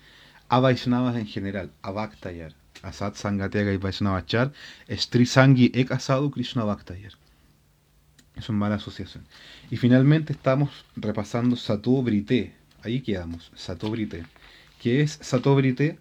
[0.53, 4.53] A en general, a Bhaktayar, Asat Sangatyaga y Vaishnavachar,
[5.25, 7.13] Sangi Ek Asadu Krishna Bhaktayar.
[8.35, 9.25] Es una mala asociación.
[9.71, 14.27] Y finalmente estamos repasando Satu Brite, ahí quedamos, Satobrite.
[14.83, 16.01] ¿Qué es Satobrite?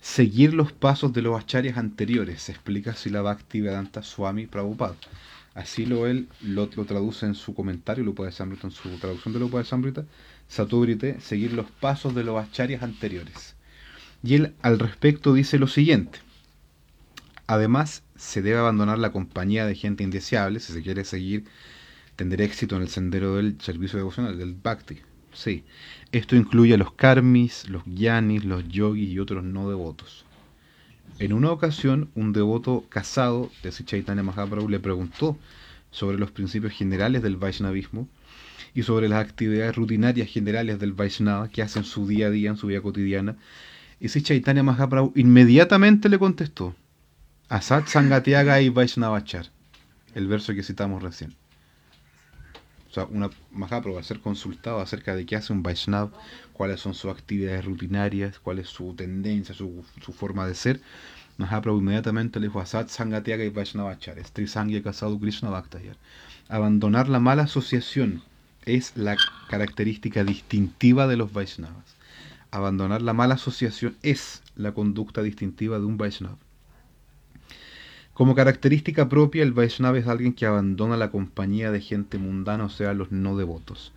[0.00, 4.94] Seguir los pasos de los acharyas anteriores, se explica Silabhakti Vedanta Swami Prabhupada.
[5.52, 9.40] Así lo él lo, traduce en su comentario, Lupa de Sambrita, en su traducción de
[9.40, 10.04] Lupa de Sambrita,
[10.46, 13.53] Satobrite, seguir los pasos de los acharyas anteriores.
[14.24, 16.20] Y él al respecto dice lo siguiente.
[17.46, 21.44] Además, se debe abandonar la compañía de gente indeseable si se quiere seguir,
[22.16, 25.00] tener éxito en el sendero del servicio devocional, del bhakti.
[25.34, 25.64] Sí,
[26.10, 30.24] esto incluye a los karmis, los gyanis, los yogis y otros no devotos.
[31.18, 35.36] En una ocasión, un devoto casado de Chaitanya Mahaprabhu le preguntó
[35.90, 38.08] sobre los principios generales del Vaishnavismo
[38.74, 42.56] y sobre las actividades rutinarias generales del Vaishnava que hacen su día a día en
[42.56, 43.36] su vida cotidiana.
[44.00, 46.74] Y si Chaitanya Mahaprabhu inmediatamente le contestó,
[47.48, 49.46] Asat Sangatyaga y Vaishnavachar,
[50.14, 51.34] el verso que citamos recién.
[52.90, 56.12] O sea, una Mahaprabhu va a ser consultado acerca de qué hace un Vaishnava,
[56.52, 60.80] cuáles son sus actividades rutinarias, cuál es su tendencia, su, forma de ser.
[61.36, 65.96] Mahaprabhu inmediatamente le dijo a Sat Sangatyaga y Vaishnavachar, Sangya Kasadu Krishna Bhaktayar.
[66.48, 68.22] Abandonar la mala asociación
[68.64, 69.16] es la
[69.48, 71.93] característica distintiva de los Vaishnavas.
[72.54, 76.38] Abandonar la mala asociación es la conducta distintiva de un Vaishnava.
[78.12, 82.68] Como característica propia, el Vaishnava es alguien que abandona la compañía de gente mundana, o
[82.68, 83.92] sea, los no devotos.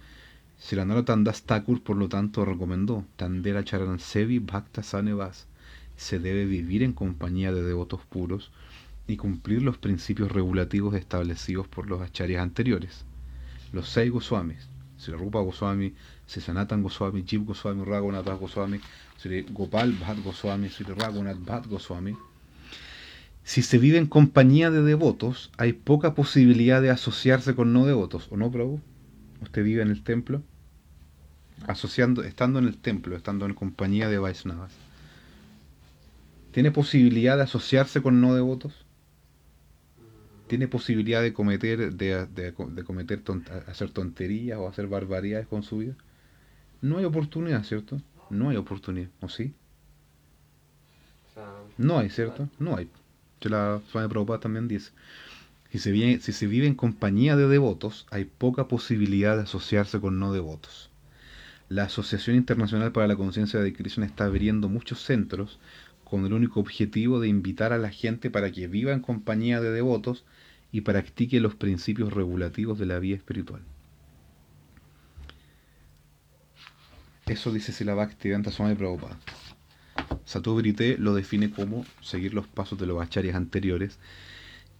[0.58, 5.46] Siranara Das Thakur, por lo tanto, recomendó Tandera Charansevi Bhakta Sanevas.
[5.96, 8.50] Se debe vivir en compañía de devotos puros
[9.06, 13.06] y cumplir los principios regulativos establecidos por los acharyas anteriores.
[13.72, 14.68] Los seis Goswamis,
[14.98, 15.94] Sri Rupa Goswami,
[16.82, 18.80] Goswami, Goswami, Raghunath Goswami,
[19.18, 22.16] Sri Gopal Goswami, Sri Raghunath Goswami,
[23.48, 28.28] si se vive en compañía de devotos, hay poca posibilidad de asociarse con no devotos,
[28.30, 28.82] ¿o no, Prabhu?
[29.42, 30.44] Usted vive en el templo,
[31.66, 34.74] asociando, estando en el templo, estando en compañía de Vaisnavas.
[36.52, 38.86] ¿Tiene posibilidad de asociarse con no devotos?
[40.48, 43.24] ¿Tiene posibilidad de cometer, de, cometer
[43.68, 45.96] hacer tonterías o hacer barbaridades con su vida?
[46.82, 48.02] No hay oportunidad, ¿cierto?
[48.30, 49.54] No hay oportunidad, ¿o sí?
[51.78, 52.50] No hay, ¿cierto?
[52.60, 52.90] No hay
[53.42, 54.92] la Swami Prabhupada también dice.
[55.72, 60.00] Si se, vive, si se vive en compañía de devotos, hay poca posibilidad de asociarse
[60.00, 60.90] con no devotos.
[61.70, 65.60] La Asociación Internacional para la Conciencia de Krishna está abriendo muchos centros
[66.06, 69.72] con el único objetivo de invitar a la gente para que viva en compañía de
[69.72, 70.24] devotos
[70.72, 73.62] y practique los principios regulativos de la vida espiritual.
[77.28, 79.20] Eso dice Sila Bhaktivedanta Swami Prabhupada.
[80.56, 84.00] Brité lo define como seguir los pasos de los acharyas anteriores.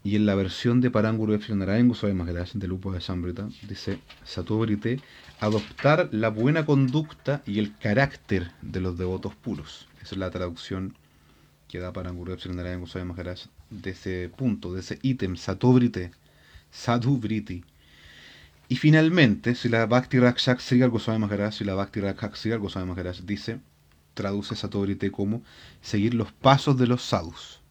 [0.02, 4.00] Y en la versión de Paranguru Epsilon Narayan Goswami Maharaj de Lupo de Sambrita, dice
[4.48, 5.02] Brité,
[5.42, 9.90] adoptar la buena conducta y el carácter de los devotos puros.
[10.02, 10.96] Esa es la traducción
[11.68, 16.12] que da Paranguru Epsilon Narayan Goswami Maharaj de ese punto, de ese ítem, Satobrite,
[16.72, 17.66] Sadhubriti.
[18.70, 22.88] Y finalmente, si la Bhakti Rakshak Sri Goswami Maharaj, si la Bhakti Rakshak Sri Goswami
[22.88, 23.60] Maharaj dice
[24.14, 25.44] traduce Satobrite como
[25.82, 27.62] seguir los pasos de los sadhus.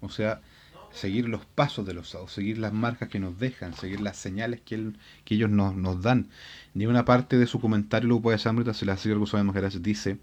[0.00, 0.40] O sea,
[0.92, 4.60] seguir los pasos de los sadhus, seguir las marcas que nos dejan, seguir las señales
[4.60, 4.92] que,
[5.24, 6.28] que ellos nos, nos, dan.
[6.74, 10.18] Ni una parte de su comentario, lo puede Samrita, se la sigue Goswami Maharaj, dice,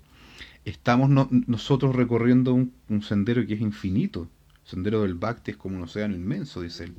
[0.66, 1.10] estamos
[1.48, 4.28] nosotros recorriendo un, sendero que es infinito.
[4.66, 6.96] El sendero del Bhakti es como un océano inmenso, dice él.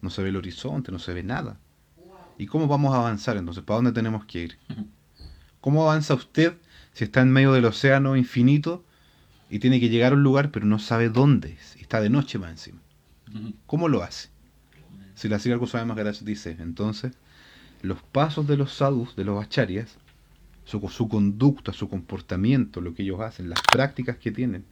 [0.00, 1.56] No se ve el horizonte, no se ve nada.
[2.42, 3.62] ¿Y cómo vamos a avanzar entonces?
[3.62, 4.58] ¿Para dónde tenemos que ir?
[5.60, 6.58] ¿Cómo avanza usted
[6.92, 8.84] si está en medio del océano infinito
[9.48, 12.10] y tiene que llegar a un lugar, pero no sabe dónde es, y está de
[12.10, 12.80] noche más encima.
[13.66, 14.30] ¿Cómo lo hace?
[15.14, 17.12] Si la Siga sabe más gracias dice, entonces,
[17.82, 19.98] los pasos de los sadhus, de los acharyas,
[20.64, 24.64] su, su conducta, su comportamiento, lo que ellos hacen, las prácticas que tienen,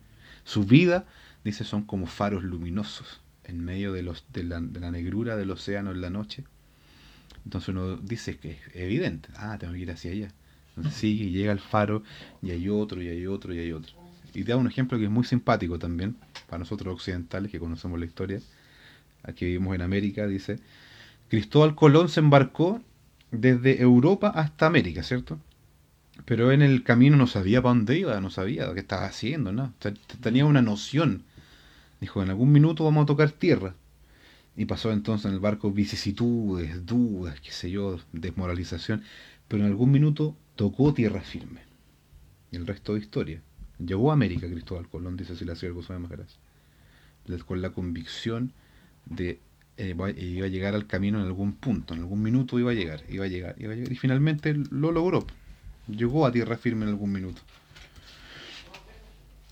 [0.45, 1.05] su vida,
[1.45, 5.51] dice, son como faros luminosos en medio de, los, de, la, de la negrura del
[5.51, 6.45] océano en la noche.
[7.45, 10.33] Entonces uno dice que es evidente, ah, tengo que ir hacia allá.
[10.77, 12.03] Entonces sigue llega al faro
[12.43, 13.93] y hay otro y hay otro y hay otro.
[14.35, 16.17] Y te da un ejemplo que es muy simpático también
[16.49, 18.41] para nosotros occidentales que conocemos la historia.
[19.23, 20.59] Aquí vivimos en América, dice,
[21.29, 22.81] Cristóbal Colón se embarcó
[23.31, 25.39] desde Europa hasta América, ¿cierto?
[26.25, 29.73] Pero en el camino no sabía para dónde iba, no sabía qué estaba haciendo, ¿no?
[30.21, 31.23] Tenía una noción.
[32.01, 33.75] Dijo, en algún minuto vamos a tocar tierra.
[34.61, 39.03] Y pasó entonces en el barco vicisitudes, dudas, qué sé yo, desmoralización.
[39.49, 41.63] Pero en algún minuto tocó tierra firme.
[42.53, 43.41] Y el resto de historia.
[43.79, 46.37] Llegó a América Cristóbal Colón, dice así la de Majaraz.
[47.47, 48.53] Con la convicción
[49.07, 49.41] de
[49.79, 53.03] eh, iba a llegar al camino en algún punto, en algún minuto iba a llegar,
[53.09, 53.91] iba a llegar, iba a llegar.
[53.91, 55.27] Y finalmente lo logró.
[55.89, 57.41] llegó a tierra firme en algún minuto.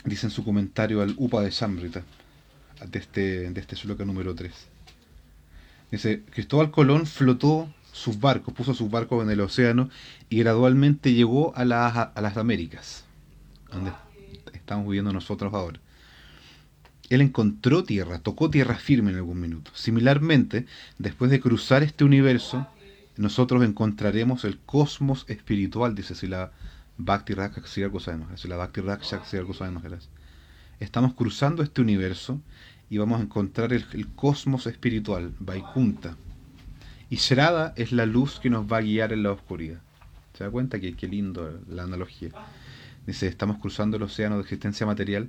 [0.04, 2.04] Dice en su comentario al Upa de Samrita,
[2.86, 4.67] de este, de este número 3.
[5.90, 9.88] Dice, Cristóbal Colón flotó sus barcos, puso sus barcos en el océano
[10.28, 13.04] y gradualmente llegó a, a las Américas,
[13.72, 13.92] donde
[14.52, 15.80] estamos viviendo nosotros ahora.
[17.08, 19.70] Él encontró tierra, tocó tierra firme en algún minuto.
[19.74, 20.66] Similarmente,
[20.98, 22.66] después de cruzar este universo,
[23.16, 26.52] nosotros encontraremos el cosmos espiritual, dice si la
[26.98, 27.34] Bhakti
[28.36, 28.82] si la Bhakti
[30.80, 32.40] Estamos cruzando este universo
[32.90, 36.16] y vamos a encontrar el, cosmos espiritual, Vaikunta.
[37.10, 39.80] Y Shrada es la luz que nos va a guiar en la oscuridad.
[40.34, 40.80] ¿Se da cuenta?
[40.80, 42.30] que qué lindo la analogía.
[43.06, 45.28] Dice, estamos cruzando el océano de existencia material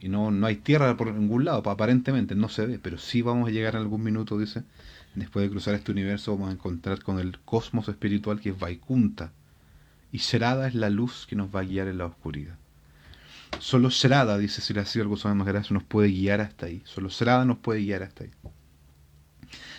[0.00, 3.48] y no, no hay tierra por ningún lado, aparentemente no se ve, pero sí vamos
[3.48, 4.62] a llegar en algún minuto, dice,
[5.14, 9.32] después de cruzar este universo vamos a encontrar con el cosmos espiritual que es Vaikunta.
[10.12, 12.56] Y Shrada es la luz que nos va a guiar en la oscuridad.
[13.58, 16.82] Solo Shrada, dice Siracía Goswami Maharaj, nos puede guiar hasta ahí.
[16.84, 18.30] Solo Shrada nos puede guiar hasta ahí.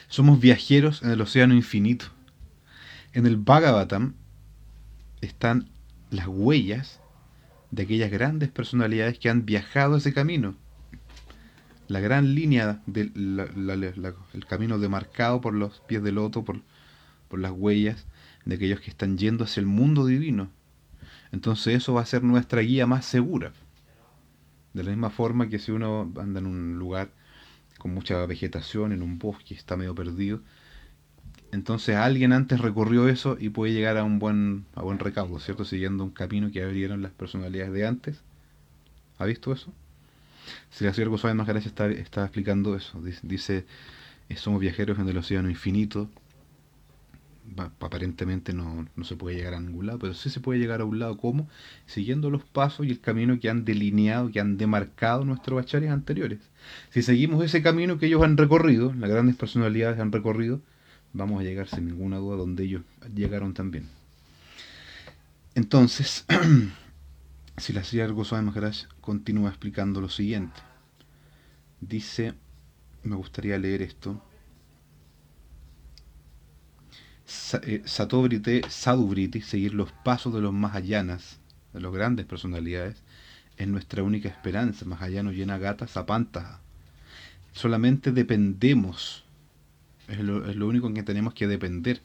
[0.08, 2.08] Somos viajeros en el océano infinito.
[3.14, 4.16] En el Bhagavatam
[5.22, 5.70] están
[6.10, 7.00] las huellas
[7.72, 10.56] de aquellas grandes personalidades que han viajado ese camino.
[11.88, 13.12] La gran línea del
[14.34, 16.62] el camino demarcado por los pies del loto, por
[17.40, 18.06] las huellas
[18.46, 20.50] de aquellos que están yendo hacia el mundo divino.
[21.32, 23.52] Entonces eso va a ser nuestra guía más segura.
[24.76, 27.10] De la misma forma que si uno anda en un lugar
[27.78, 30.42] con mucha vegetación, en un bosque, está medio perdido,
[31.54, 35.64] entonces alguien antes recorrió eso y puede llegar a un buen, a buen recaudo, ¿cierto?
[35.64, 38.22] Siguiendo un camino que abrieron las personalidades de antes.
[39.18, 39.72] ¿Ha visto eso?
[40.72, 43.02] Si la señora Goswami más gracias está, está explicando eso.
[43.02, 43.66] Dice,
[44.28, 46.10] eh, somos viajeros en el océano infinito.
[47.80, 50.86] Aparentemente no, no, se puede llegar a ningún lado, pero sí se puede llegar a
[50.86, 51.18] un lado.
[51.18, 51.48] ¿Cómo?
[51.86, 56.40] Siguiendo los pasos y el camino que han delineado, que han demarcado nuestros bachares anteriores.
[56.90, 60.62] Si seguimos ese camino que ellos han recorrido, las grandes personalidades han recorrido,
[61.14, 62.82] vamos a llegar sin ninguna duda donde ellos
[63.14, 63.88] llegaron también.
[65.56, 66.26] Entonces,
[67.58, 70.60] si la Sri Goswami Maharaj continúa explicando lo siguiente.
[71.80, 72.34] Dice,
[73.04, 74.22] me gustaría leer esto.
[77.64, 81.40] Eh, Satobrite, Sadubriti, seguir los pasos de los Mahayanas,
[81.74, 83.02] de las grandes personalidades,
[83.58, 84.86] es nuestra única esperanza.
[84.86, 86.60] Mahayano llena gata, zapanta.
[87.54, 89.26] Solamente dependemos
[90.08, 92.02] es lo, único en que tenemos que depender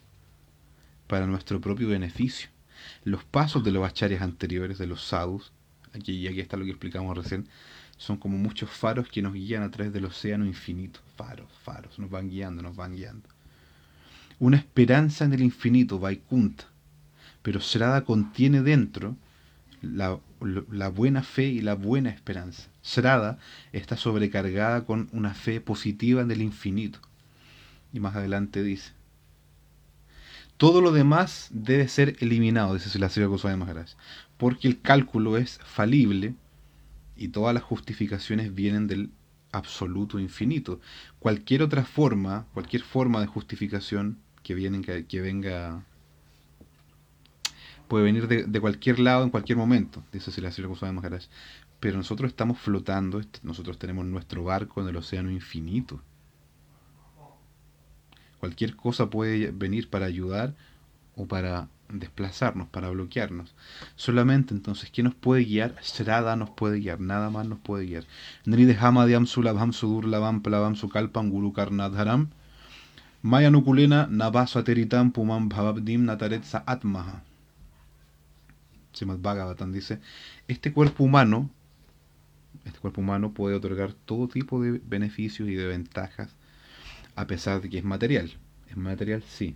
[1.07, 2.49] para nuestro propio beneficio.
[3.03, 5.51] Los pasos de los acharyas anteriores, de los sadhus,
[5.93, 7.47] aquí, y aquí está lo que explicamos recién,
[7.97, 10.99] son como muchos faros que nos guían a través del océano infinito.
[11.15, 13.29] Faros, faros, nos van guiando, nos van guiando.
[14.41, 16.63] Una esperanza en el infinito, Vaikunta,
[17.43, 19.15] pero Srada contiene dentro
[19.83, 20.19] la,
[20.89, 22.71] buena fe y la buena esperanza.
[22.81, 23.37] Srada
[23.71, 26.97] está sobrecargada con una fe positiva en el infinito.
[27.93, 28.93] Y más adelante dice,
[30.57, 33.91] todo lo demás debe ser eliminado, dice la Sri Goswami Maharaj,
[34.37, 36.33] porque el cálculo es falible
[37.15, 39.11] y todas las justificaciones vienen del
[39.51, 40.79] absoluto infinito.
[41.19, 45.83] Cualquier otra forma, cualquier forma de justificación que, viene, que, venga
[47.87, 51.25] puede venir de, cualquier lado en cualquier momento, dice la Sri Goswami Maharaj.
[51.79, 55.99] Pero nosotros estamos flotando, nosotros tenemos nuestro barco en el océano infinito.
[58.39, 60.55] Cualquier cosa puede venir para ayudar
[61.15, 63.53] o para desplazarnos, para bloquearnos.
[63.95, 65.75] Solamente entonces, ¿qué nos puede guiar?
[65.81, 68.05] Srada nos puede guiar, nada más nos puede guiar.
[68.45, 72.29] Nridhama Diam Sulabham Sudur Lavam Plavam Sukalpam Guru Karnadharam
[73.23, 77.23] Mayanukulena Navasateritam Pumam Bhavabdim Nataretsa Atmaha.
[78.99, 79.99] Bhagavatam dice,
[80.47, 81.49] este cuerpo humano,
[82.65, 86.35] este cuerpo humano puede otorgar todo tipo de beneficios y de ventajas
[87.15, 88.31] a pesar de que es material.
[88.69, 89.55] Es material, sí,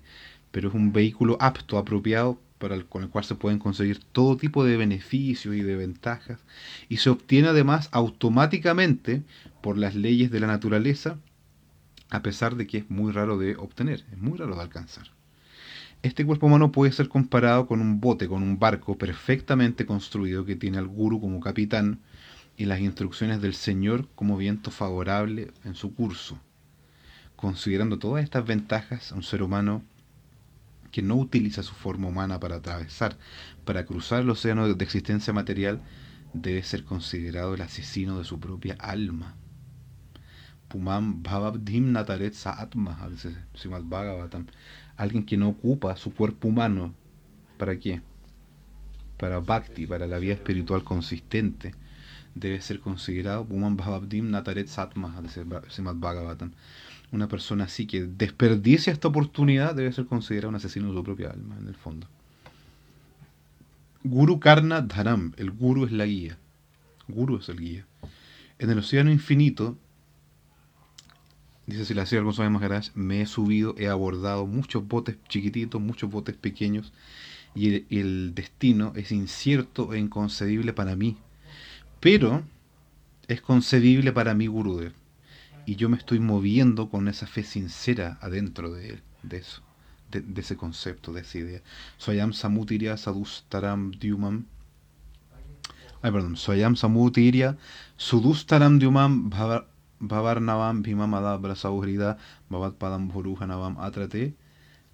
[0.51, 4.38] pero es un vehículo apto, apropiado, para el, con el cual se pueden conseguir todo
[4.38, 6.39] tipo de beneficios y de ventajas,
[6.88, 9.24] y se obtiene además automáticamente
[9.61, 11.18] por las leyes de la naturaleza,
[12.10, 15.08] a pesar de que es muy raro de obtener, es muy raro de alcanzar.
[16.03, 20.56] Este cuerpo humano puede ser comparado con un bote, con un barco perfectamente construido que
[20.56, 21.99] tiene al guru como capitán
[22.58, 26.39] y las instrucciones del Señor como viento favorable en su curso
[27.36, 29.84] considerando todas estas ventajas, un ser humano
[30.91, 33.18] que no utiliza su forma humana para atravesar,
[33.66, 35.82] para cruzar el océano de existencia material,
[36.34, 39.36] debe ser considerado el asesino de su propia alma.
[40.68, 43.36] Pumam Bhavabdim Nataret Saatma, a veces
[43.66, 44.45] Bhagavatam,
[44.97, 46.93] alguien que no ocupa su cuerpo humano,
[47.57, 48.01] ¿para qué?
[49.18, 51.74] para bhakti, para la vida espiritual consistente,
[52.34, 55.22] debe ser considerado Puman Bhavabdim Nataret Satma,
[55.70, 56.51] Simad Bhagavatam.
[57.11, 61.32] Una persona así que desperdicia esta oportunidad debe ser considerado un asesino de su propia
[61.32, 62.07] alma, en el fondo.
[64.03, 66.38] Guru Karna Dharam, el guru es la guía.
[67.07, 67.86] Guru es el guía.
[68.59, 69.78] En el océano infinito,
[71.68, 76.36] dice si la González Maharaj, me he subido, he abordado muchos botes chiquititos, muchos botes
[76.36, 76.93] pequeños,
[77.53, 81.18] y el destino es incierto e inconcebible para mí
[82.05, 82.43] pero
[83.28, 84.93] es concebible para mí Gurudev.
[85.66, 89.63] Y yo me estoy moviendo con esa fe sincera adentro de, de eso,
[90.11, 91.61] de, ese concepto, de esa idea.
[91.97, 94.45] Soyam Samutiria Sadustaram Dyumam.
[96.03, 96.38] Ay, perdón.
[96.38, 97.57] Soyam Samutiria
[97.97, 99.32] Sudustaram Dyumam
[100.00, 102.18] Bhavarnavam Bhimamadabra Sauhrida
[102.50, 104.34] Bhavat Padam Bhuruhanavam Atrate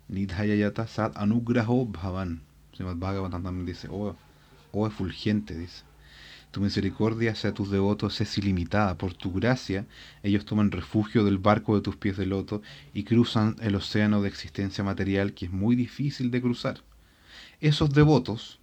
[0.10, 2.42] Nidhayayata Sat Anugraho Bhavan.
[2.74, 4.16] Srimad Bhagavatam también dice, oh,
[4.72, 5.84] oh fulgente, dice.
[6.52, 8.98] Tu misericordia hacia tus devotos es ilimitada.
[8.98, 9.86] Por tu gracia,
[10.22, 12.62] ellos toman refugio del barco de tus pies de loto
[12.94, 16.82] y cruzan el océano de existencia material que es muy difícil de cruzar.
[17.62, 18.60] Esos devotos,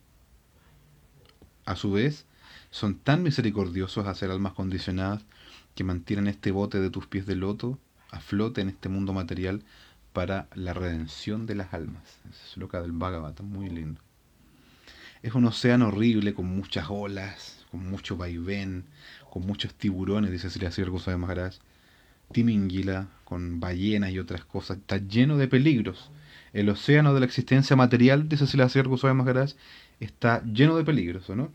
[1.65, 2.27] a su vez,
[2.71, 5.25] son tan misericordiosos a ser almas condicionadas
[5.79, 7.79] que mantienen este bote de tus pies de loto
[8.11, 9.63] a flote en este mundo material
[10.13, 12.03] para la redención de las almas.
[12.29, 14.01] Es loca del Bhagavatam, muy lindo.
[15.23, 18.87] Es un océano horrible con muchas olas, con mucho vaivén,
[19.31, 20.49] con muchos tiburones, dice
[20.91, 21.55] Cosas de Maharaj,
[22.33, 26.11] Timinguila, con ballenas y otras cosas, está lleno de peligros.
[26.53, 29.53] El océano de la existencia material, dice Cosas de Maharaj,
[30.01, 31.53] está lleno de peligros, ¿o no?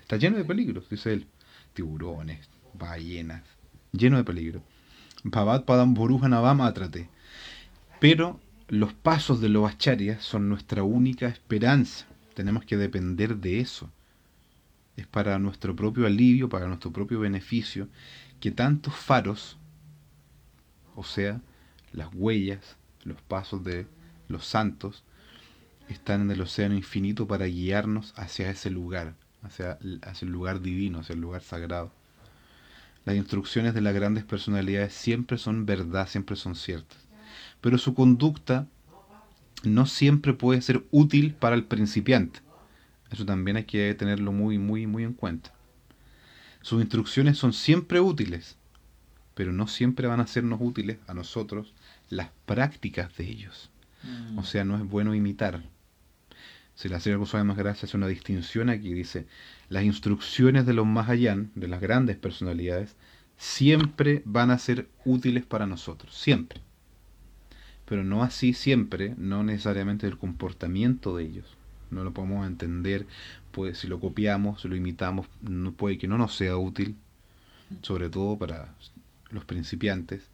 [0.00, 1.28] Está lleno de peligros, dice él.
[1.72, 3.44] Tiburones, ballenas,
[3.92, 4.62] lleno de peligros.
[5.24, 7.08] Bhavat Padam Atrate.
[8.00, 12.06] Pero los pasos de los acharyas son nuestra única esperanza.
[12.34, 13.90] Tenemos que depender de eso
[15.00, 17.88] es para nuestro propio alivio, para nuestro propio beneficio,
[18.38, 19.58] que tantos faros,
[20.94, 21.40] o sea,
[21.92, 23.86] las huellas, los pasos de
[24.28, 25.04] los santos,
[25.88, 31.00] están en el océano infinito para guiarnos hacia ese lugar, hacia, hacia el lugar divino,
[31.00, 31.92] hacia el lugar sagrado.
[33.04, 36.98] Las instrucciones de las grandes personalidades siempre son verdad, siempre son ciertas.
[37.60, 38.66] Pero su conducta
[39.64, 42.40] no siempre puede ser útil para el principiante.
[43.10, 45.52] Eso también hay que tenerlo muy, muy, muy en cuenta.
[46.62, 48.56] Sus instrucciones son siempre útiles,
[49.34, 51.72] pero no siempre van a sernos útiles a nosotros
[52.10, 53.70] las prácticas de ellos.
[54.36, 55.62] O sea, no es bueno imitar.
[56.74, 59.26] Si la señora Guzmán más gracia hace una distinción aquí, dice,
[59.68, 62.96] las instrucciones de los más allá, de las grandes personalidades,
[63.36, 66.60] siempre van a ser útiles para nosotros, siempre.
[67.86, 71.56] Pero no así siempre, no necesariamente el comportamiento de ellos
[71.90, 73.06] no lo podemos entender,
[73.52, 76.96] pues si lo copiamos, si lo imitamos, no puede que no nos sea útil,
[77.82, 78.74] sobre todo para
[79.30, 80.28] los principiantes.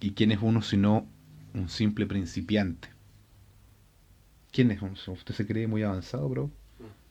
[0.00, 1.06] ¿Y quién es uno sino
[1.54, 2.88] un simple principiante?
[4.52, 4.82] ¿Quién es?
[5.08, 6.50] ¿Usted se cree muy avanzado, bro?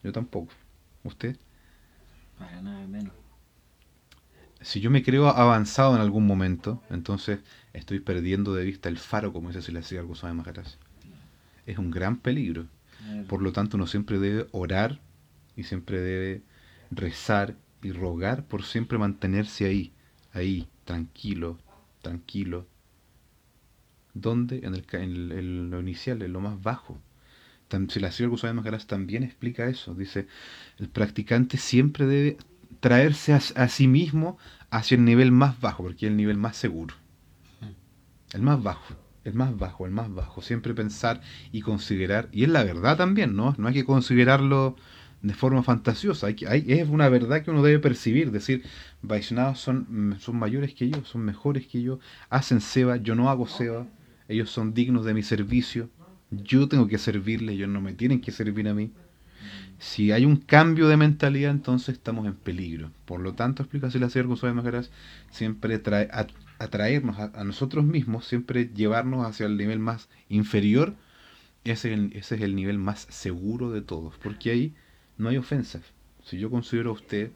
[0.04, 0.52] Yo tampoco.
[1.04, 1.38] ¿Usted?
[2.38, 3.14] Para nada menos.
[4.62, 7.40] Si yo me creo avanzado en algún momento, entonces
[7.72, 10.48] estoy perdiendo de vista el faro, como dice si le hacía algo sabe más
[11.66, 12.68] Es un gran peligro.
[13.30, 15.00] Por lo tanto, uno siempre debe orar
[15.56, 16.42] y siempre debe
[16.92, 19.94] rezar y rogar por siempre mantenerse ahí,
[20.34, 21.58] ahí, tranquilo,
[22.02, 22.68] tranquilo.
[24.14, 24.62] ¿Dónde?
[24.64, 24.86] En, el,
[25.32, 27.00] en, lo inicial, en lo más bajo.
[27.90, 28.12] Si la
[28.54, 29.94] Maharaj también explica eso.
[29.94, 30.28] Dice,
[30.80, 32.38] el practicante siempre debe
[32.80, 34.38] traerse a, a, sí mismo
[34.72, 36.96] hacia el nivel más bajo, porque es el nivel más seguro.
[37.62, 38.36] Mm.
[38.36, 40.42] El más bajo el más bajo, el más bajo.
[40.42, 43.56] Siempre pensar y considerar, y es la verdad también, ¿no?
[43.58, 44.76] No hay que considerarlo
[45.22, 48.64] de forma fantasiosa, hay que, hay, es una verdad que uno debe percibir, decir,
[49.02, 52.00] Vaishnavas son, mm, son mayores que yo, son mejores que yo,
[52.30, 53.86] hacen seva, yo no hago seva,
[54.30, 55.90] ellos son dignos de mi servicio,
[56.32, 58.92] yo tengo que servirles, ellos no me tienen que servir a mí.
[59.80, 62.92] Si hay un cambio de mentalidad, entonces estamos en peligro.
[63.06, 64.92] Por lo tanto, explica así la Sierra González
[65.32, 66.10] siempre trae,
[66.60, 70.96] atraernos a, nosotros mismos, siempre llevarnos hacia el nivel más inferior,
[71.64, 74.74] ese es el nivel más seguro de todos, porque ahí
[75.18, 75.84] no hay ofensas.
[76.24, 77.32] Si yo considero a usted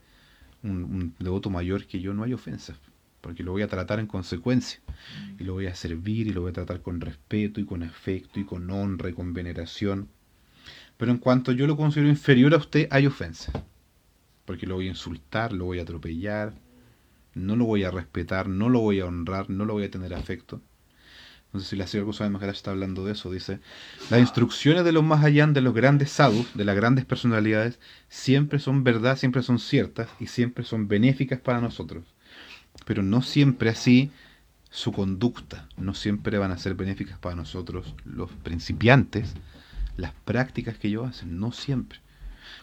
[0.61, 2.77] un, devoto mayor que yo, no hay ofensas,
[3.23, 4.81] porque lo voy a tratar en consecuencia,
[5.39, 8.37] y lo voy a servir, y lo voy a tratar con respeto, y con afecto,
[8.41, 10.09] y con honra, y con veneración.
[10.97, 13.55] Pero en cuanto yo lo considero inferior a usted, hay ofensas,
[14.43, 16.53] porque lo voy a insultar, lo voy a atropellar,
[17.33, 20.13] no lo voy a respetar, no lo voy a honrar, no lo voy a tener
[20.13, 20.61] afecto.
[21.45, 23.61] Entonces, si la Sri Goswami Maharaj está hablando de eso, dice,
[24.09, 28.59] las instrucciones de los más allá, de los grandes sadhus, de las grandes personalidades, siempre
[28.59, 32.03] son verdad, siempre son ciertas y siempre son benéficas para nosotros.
[32.85, 34.11] Pero no siempre así
[34.69, 39.33] su conducta, no siempre van a ser benéficas para nosotros, los principiantes,
[39.97, 41.99] las prácticas que ellos hacen, no siempre.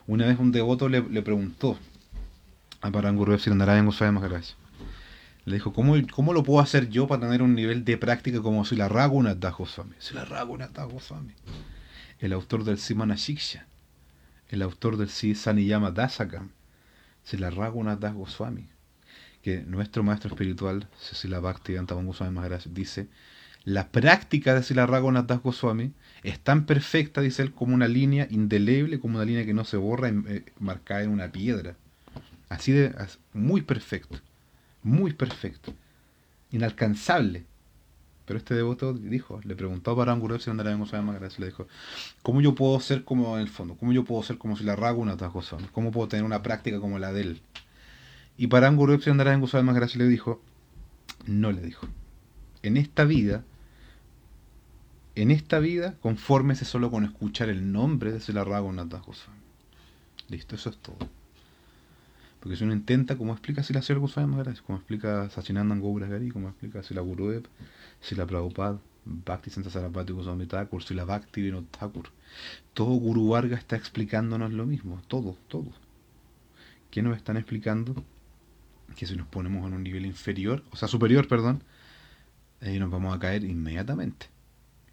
[0.06, 1.78] Una vez un devoto le, preguntó
[2.80, 4.44] a Parangurudev Siranarayan Goswami Maharaj,
[5.44, 8.64] le dijo, ¿cómo, ¿cómo lo puedo hacer yo para tener un nivel de práctica como
[8.64, 9.94] si la Raghunatha Goswami?
[9.98, 11.32] Si la Raghunatha Goswami.
[12.18, 13.66] El autor del Simana Shiksha,
[14.48, 16.50] el autor del Si Saniyama Dasakam,
[17.22, 18.66] si la Raghunatha Goswami.
[19.42, 23.08] Que nuestro maestro espiritual, Sila Bhakti Antavan Goswami Maharaj, dice,
[23.64, 29.00] la práctica de Sila Raghunatha Goswami es tan perfecta, dice él, como una línea indeleble,
[29.00, 31.76] como una línea que no se borra, eh, marcada en una piedra.
[32.48, 32.94] Así de,
[33.32, 34.18] muy perfecto
[34.82, 35.72] muy perfecto,
[36.50, 37.44] inalcanzable.
[38.26, 41.66] Pero este devoto dijo, le preguntó a Paranguru si andara en más le dijo,
[42.22, 43.74] ¿cómo yo puedo ser como en el fondo?
[43.74, 45.56] ¿Cómo yo puedo ser como si la rago una cosa?
[45.72, 47.42] ¿Cómo puedo tener una práctica como la de él?
[48.40, 50.40] Y Paranguru si andara en más le dijo,
[51.26, 51.86] no le dijo.
[52.62, 53.44] En esta vida,
[55.14, 59.26] en esta vida, confórmese solo con escuchar el nombre de Silarrago una cosa.
[60.30, 60.96] Listo, eso es todo.
[62.40, 66.48] Porque si uno intenta, como explica si la Goswami Maharaj, como explica Sachinandan Gari, como
[66.48, 67.42] explica si la Gurudev,
[68.00, 72.06] si la Prabhupada, Bhakti Santa Sarasvati Goswami Thakur, si la Bhakti Vinod Thakur,
[72.72, 75.72] todo Guru Varga está explicándonos lo mismo, todo, todo.
[76.90, 78.02] ¿Qué nos están explicando?
[78.96, 81.62] Que si nos ponemos en un nivel inferior, o sea, superior, perdón,
[82.60, 84.26] ahí nos vamos a caer inmediatamente.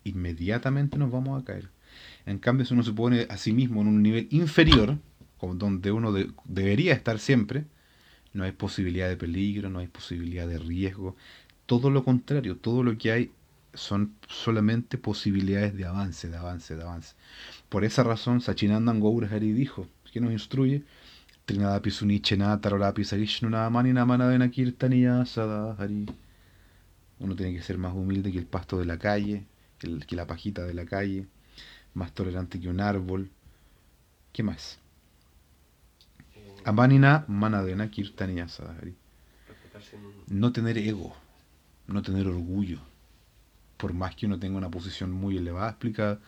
[0.04, 1.70] Inmediatamente nos vamos a caer.
[2.26, 4.98] En cambio, si uno se pone a sí mismo en un nivel inferior,
[5.42, 6.14] donde uno
[6.46, 7.66] debería estar siempre,
[8.34, 11.16] no hay posibilidad de peligro, no hay posibilidad de riesgo.
[11.66, 13.32] Todo lo contrario, todo lo que hay
[13.74, 17.16] son solamente posibilidades de avance, de avance, de avance.
[17.70, 20.84] Por esa razón, Sachinandan Gaurahari dijo, que nos instruye,
[21.48, 26.06] Trinadapi Sunichena Tarorapi Sarishnunamani Namanadena Kirtaniya Sadahari.
[27.20, 29.46] Uno tiene que ser más humilde que el pasto de la calle,
[29.80, 31.26] que la pajita de la calle,
[31.94, 33.30] más tolerante que un árbol.
[34.34, 34.78] ¿Qué más?
[36.66, 38.94] Amanina Manadena Kirtaniya Sadhari.
[40.28, 41.16] No tener ego,
[41.88, 42.80] no tener orgullo.
[43.78, 46.20] Por más que uno tenga una posición muy elevada, explica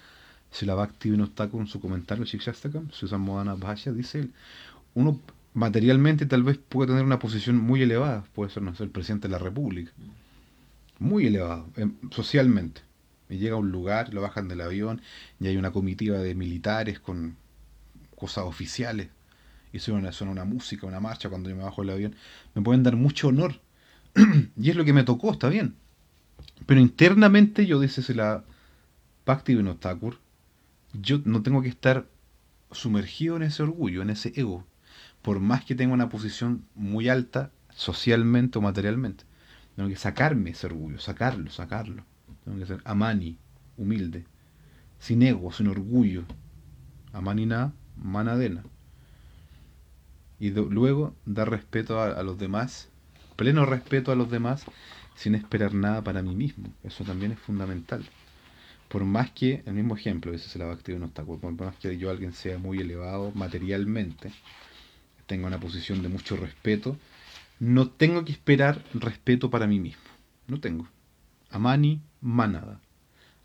[0.62, 4.34] la Bhakti no está con su comentario, Shikshastakam, Susan Modana Bhasha, dice él,
[4.94, 5.20] uno
[5.54, 9.32] materialmente tal vez puede tener una posición muy elevada, puede ser, no el presidente de
[9.32, 9.92] la República,
[11.00, 12.82] muy elevado, em, socialmente.
[13.30, 15.02] Y llega a un lugar, lo bajan del avión
[15.40, 17.38] y hay una comitiva de militares con
[18.16, 19.10] cosas oficiales
[19.72, 22.16] y suena, una música, una marcha cuando yo me bajo el avión,
[22.56, 23.62] me pueden dar mucho honor.
[24.58, 25.76] y es lo que me tocó, está bien.
[26.66, 28.44] Pero internamente yo, dice la
[29.26, 30.18] Bhakti Thakur,
[30.94, 32.08] yo no tengo que estar
[32.72, 34.66] sumergido en ese orgullo, en ese ego,
[35.22, 39.26] por más que tenga una posición muy alta socialmente o materialmente.
[39.76, 42.04] Tengo que sacarme ese orgullo, sacarlo, sacarlo.
[42.44, 43.38] Tengo que ser amani,
[43.78, 44.26] humilde,
[45.00, 46.24] sin ego, sin orgullo.
[47.14, 48.64] Amanina, manadena
[50.40, 52.90] y luego dar respeto a, los demás,
[53.36, 54.66] pleno respeto a los demás,
[55.16, 56.74] sin esperar nada para mí mismo.
[56.84, 58.06] Eso también es fundamental.
[58.88, 61.98] Por más que, el mismo ejemplo, ese es el Bhakti no está, por más que
[61.98, 64.32] yo alguien sea muy elevado materialmente,
[65.30, 66.98] tenga una posición de mucho respeto,
[67.60, 70.02] no tengo que esperar respeto para mí mismo.
[70.48, 70.88] No tengo.
[71.52, 72.82] Amani, manada.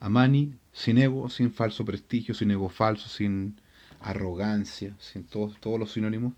[0.00, 3.60] Amani, sin ego, sin falso prestigio, sin ego falso, sin
[4.00, 6.32] arrogancia, sin todos, todos los sinónimos.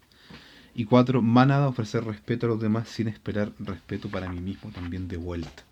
[0.74, 5.06] Y cuatro, manada, ofrecer respeto a los demás sin esperar respeto para mí mismo también
[5.06, 5.62] de vuelta.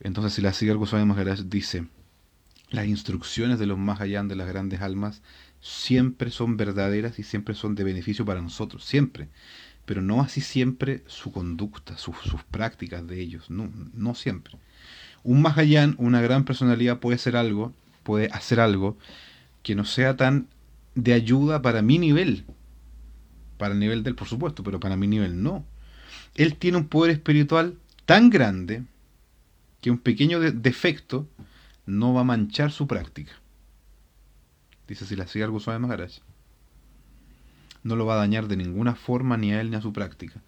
[0.00, 1.86] Entonces, si la sigue algo Maharaj dice,
[2.70, 5.20] las instrucciones de los más allá de las grandes almas
[5.60, 9.28] siempre son verdaderas y siempre son de beneficio para nosotros, siempre.
[9.84, 12.16] Pero no así siempre su conducta, sus,
[12.50, 14.54] prácticas de ellos, no, no siempre.
[15.24, 18.96] Un Mahayán, una gran personalidad, puede ser algo, puede hacer algo
[19.62, 20.48] que no sea tan
[20.94, 22.44] de ayuda para mi nivel,
[23.56, 25.64] para el nivel de él, por supuesto, pero para mi nivel no.
[26.34, 28.84] Él tiene un poder espiritual tan grande
[29.80, 31.28] que un pequeño defecto
[31.86, 33.32] no va a manchar su práctica.
[34.88, 36.18] Dice si le hacía algo suave Maharaj.
[37.84, 40.40] No lo va a dañar de ninguna forma ni a él ni a su práctica.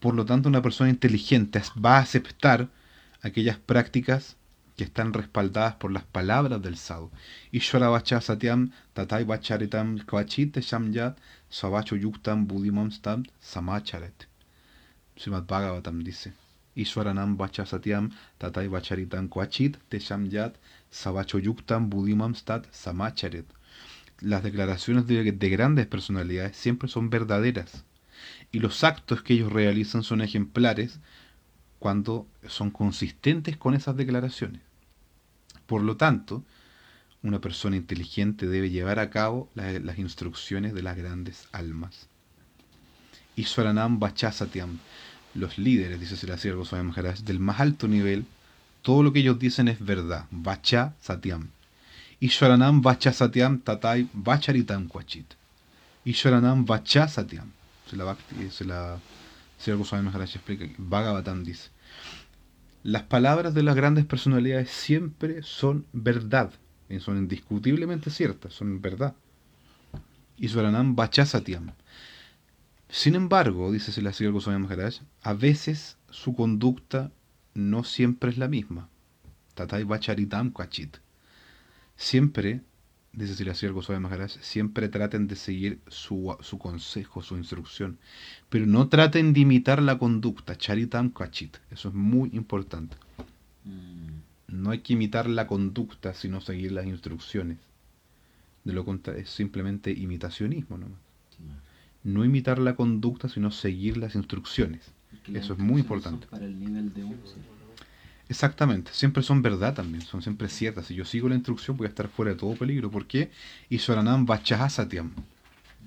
[0.00, 2.68] Por lo tanto, una persona inteligente va a aceptar
[3.22, 4.36] aquellas prácticas
[4.76, 7.10] que están respaldadas por las palabras del sadhu.
[7.50, 11.16] Ishvara vacha satyam tatai vacharitam kvachit shamyat
[11.48, 12.90] savacho yuktam budimam
[13.40, 14.28] samacharet.
[15.16, 16.34] Srimad Bhagavatam dice
[16.76, 20.52] Ishwaranam Vachasatyam Tatai Vacharitam Kwachit Teshamyat
[20.92, 23.46] Sabachoyuktam Budimam Stat Samacharet.
[24.20, 27.84] Las declaraciones de, de grandes personalidades siempre son verdaderas
[28.50, 31.00] y los actos que ellos realizan son ejemplares
[31.78, 34.62] cuando son consistentes con esas declaraciones.
[35.66, 36.42] Por lo tanto,
[37.22, 42.08] una persona inteligente debe llevar a cabo las instrucciones de las grandes almas.
[43.34, 44.78] Iswaranam Vachasatyam,
[45.34, 48.24] los líderes, dice Selassie Goswami Maharaj, del más alto nivel,
[48.82, 50.26] todo lo que ellos dicen es verdad.
[50.30, 51.50] Vacha Satyam.
[52.20, 55.36] Ishwaranam Vacha Satyam Tatai Vacharitam Kwachit.
[56.04, 57.50] Ishwaranam Vacha Satyam.
[57.90, 58.16] Se la,
[58.50, 58.98] se la
[59.58, 61.70] Señor Goswami Maharaj explica, Bhagavatam dice,
[62.82, 66.52] las palabras de las grandes personalidades siempre son verdad,
[67.00, 69.14] son indiscutiblemente ciertas, son verdad.
[70.36, 71.72] Y Swaranam Bachasatiam.
[72.88, 77.10] Sin embargo, dice Selassie Goswami Maharaj, a veces su conducta
[77.54, 78.88] no siempre es la misma.
[79.54, 80.98] Tatai Bacharitam Kachit.
[81.96, 82.62] Siempre
[83.16, 87.98] dice Siracía Goswami Maharaj, siempre traten de seguir su, su, consejo, su instrucción,
[88.50, 92.96] pero no traten de imitar la conducta, charitam kachit, eso es muy importante.
[93.64, 94.20] Mm.
[94.48, 97.58] No hay que imitar la conducta, sino seguir las instrucciones.
[98.64, 101.00] De lo contrario, es simplemente imitacionismo nomás.
[102.04, 104.92] No imitar la conducta, sino seguir las instrucciones.
[105.32, 106.28] Eso es muy importante.
[106.28, 107.04] Para el nivel de
[108.28, 110.86] Exactamente, siempre son verdad también, son siempre ciertas.
[110.86, 112.90] Si yo sigo la instrucción voy a estar fuera de todo peligro.
[112.90, 113.30] ¿Por qué?
[113.68, 115.12] Iswaranam Vachahasatyam.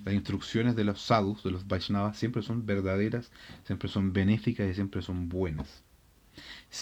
[0.05, 3.31] Las instrucciones de los sadhus, de los Vaishnavas, siempre son verdaderas,
[3.65, 5.83] siempre son benéficas y siempre son buenas.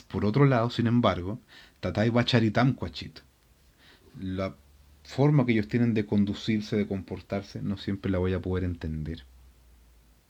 [0.09, 1.39] Por otro lado, sin embargo,
[1.79, 3.19] Tatai Vacharitam Kwachit.
[4.19, 4.55] La
[5.03, 9.25] forma que ellos tienen de conducirse, de comportarse, no siempre la voy a poder entender.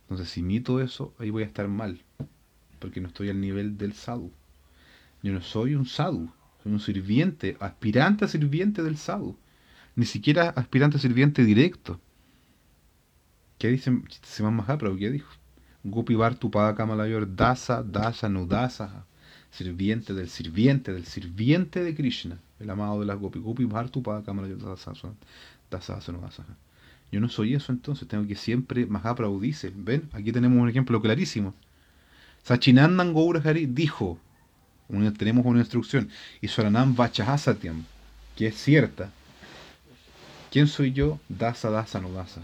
[0.04, 2.02] Entonces, si imito eso, ahí voy a estar mal,
[2.80, 4.32] porque no estoy al nivel del sadhu.
[5.24, 6.30] Yo no soy un sadhu,
[6.64, 9.38] soy un sirviente, aspirante a sirviente del sadhu.
[9.96, 12.00] Ni siquiera aspirante a sirviente directo.
[13.58, 13.92] ¿Qué dice
[14.22, 14.98] Siman Mahaprabhu?
[14.98, 15.34] ¿Qué dijo?
[15.84, 19.06] Gopi Bartupada Kamalayor Dasa, Dasa, Nudasa.
[19.50, 23.40] Sirviente del sirviente, del sirviente de Krishna, el amado de las Gopi.
[23.40, 24.94] Gopi Bartupada Kamalayor Dasa,
[25.72, 26.46] Dasa, Nudasa.
[27.12, 31.02] Yo no soy eso entonces, tengo que siempre, Mahaprabhu dice, ven, aquí tenemos un ejemplo
[31.02, 31.54] clarísimo.
[32.44, 34.20] Sachinandan Gaurahari dijo,
[35.18, 36.10] tenemos una instrucción,
[36.42, 37.84] y Soranam Vachahasatyam,
[38.36, 39.12] que es cierta.
[40.52, 41.20] ¿Quién soy yo?
[41.28, 42.42] Dasa, dasa, no dasa.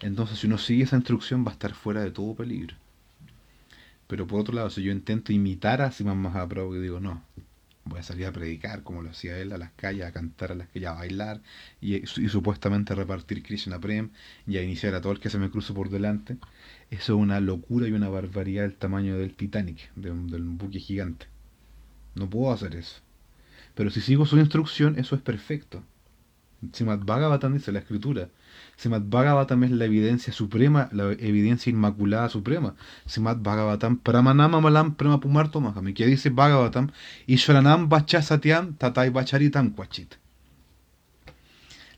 [0.00, 2.74] Entonces, si uno sigue esa instrucción, va a estar fuera de todo peligro.
[4.06, 7.22] Pero por otro lado, si yo intento imitar a Siman Mahaprabhu, y digo, no,
[7.84, 10.54] voy a salir a predicar como lo hacía él, a las calles, a cantar a
[10.54, 11.40] las calles, a bailar,
[11.80, 14.10] y, supuestamente a repartir Krishna Prem,
[14.46, 16.36] y a iniciar a todo el que se me cruce por delante,
[16.90, 21.31] eso es una locura y una barbaridad del tamaño del Titanic, de un buque gigante.
[22.14, 23.00] No puedo hacer eso.
[23.74, 25.82] Pero si sigo su instrucción, eso es perfecto.
[26.72, 28.28] Simad Bhagavatam dice la escritura.
[28.76, 32.76] Simad Bhagavatam es la evidencia suprema, la evidencia inmaculada suprema.
[33.06, 35.94] Simad Bhagavatam Pramanama Malam Prema Pumarto Mahami.
[35.94, 36.90] Que dice Bhagavatam
[37.26, 40.14] Ishwaranam Bachasatyam Tatai Bacharitam Kwachit.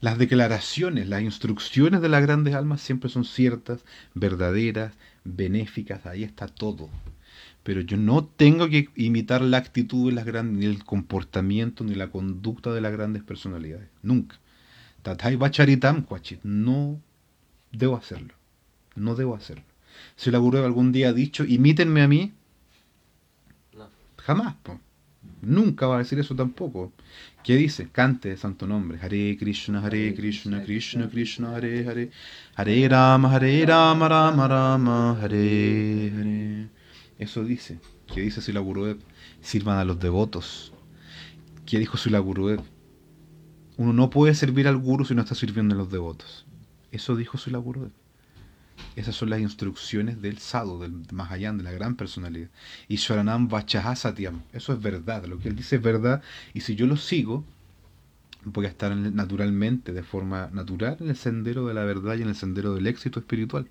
[0.01, 3.85] Las declaraciones, las instrucciones de las grandes almas siempre son ciertas,
[4.15, 4.93] verdaderas,
[5.25, 6.07] benéficas.
[6.07, 6.91] Ahí está todo
[7.65, 11.95] pero yo no tengo que imitar la actitud de las grandes, ni el comportamiento, ni
[11.95, 13.89] la conducta de las grandes personalidades.
[14.03, 14.39] Nunca.
[15.03, 16.41] Tatai Bacharitam Kwachit.
[16.45, 17.01] No
[17.73, 18.35] debo hacerlo.
[18.95, 19.65] No debo hacerlo.
[20.15, 22.33] Si la Guru algún día ha dicho, imítenme a mí,
[24.19, 24.57] jamás.
[25.41, 26.93] Nunca va a decir eso tampoco.
[27.43, 27.89] ¿Qué dice?
[27.91, 28.99] Cante de santo nombre.
[29.01, 32.11] Hare Krishna, Hare Krishna, Krishna Krishna, Hare Hare.
[32.57, 36.74] Hare Rama, Hare Rama, Rama Rama, Hare Hare.
[37.19, 37.79] Eso dice.
[38.13, 38.63] ¿Qué dice Sila?
[39.41, 40.73] Sirvan a los devotos.
[41.67, 42.21] ¿Qué dijo Sila?
[42.21, 46.47] Uno no puede servir al guru si no está sirviendo a los devotos.
[46.93, 47.63] Eso dijo Sila.
[48.97, 52.49] Esas son las instrucciones del sadhu, del Mahayan, de la gran personalidad.
[52.89, 54.43] Y Swaranam Vachahasatyam.
[54.53, 55.25] Eso es verdad.
[55.27, 56.23] Lo que él dice es verdad.
[56.53, 57.45] Y si yo lo sigo,
[58.45, 62.29] voy a estar naturalmente, de forma natural, en el sendero de la verdad y en
[62.29, 63.69] el sendero del éxito espiritual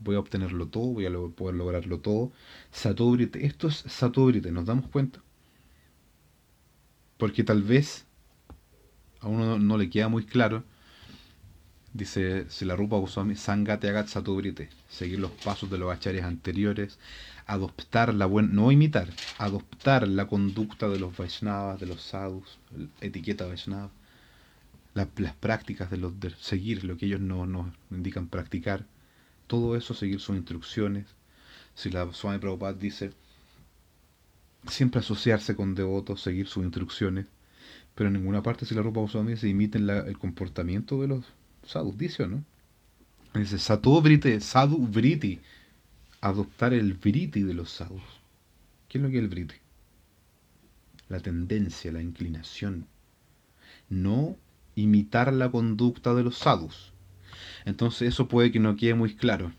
[0.00, 2.32] voy a obtenerlo todo, voy a poder lograrlo todo.
[2.70, 5.20] Satobrite, esto es Satobrite, ¿nos damos cuenta?
[7.16, 8.06] Porque tal vez
[9.20, 10.62] a uno no, le queda muy claro,
[11.92, 16.98] dice si la Rupa Goswami, Sangate Agat Satobrite, seguir los pasos de los acharyas anteriores,
[17.46, 22.58] adoptar la buena, no imitar, adoptar la conducta de los Vaishnavas, de los sadhus,
[23.00, 23.90] etiqueta Vaishnava,
[24.94, 28.84] las, prácticas de los de seguir lo que ellos nos no indican practicar
[29.48, 31.06] todo eso, seguir sus instrucciones.
[31.74, 33.12] Si la Swami Prabhupada dice,
[34.68, 37.26] siempre asociarse con devotos, seguir sus instrucciones,
[37.94, 41.24] pero en ninguna parte si la Rupa Goswami se imiten el comportamiento de los
[41.66, 42.44] sadhus, dice no.
[43.34, 45.40] Dice Sadhu Vriti,
[46.20, 48.02] adoptar el Vriti de los sadhus.
[48.88, 49.54] ¿Qué es lo que es el Vriti?
[51.08, 52.86] La tendencia, la inclinación.
[53.88, 54.36] No
[54.74, 56.92] imitar la conducta de los sadhus.
[57.68, 59.52] Entonces eso puede que no quede muy claro.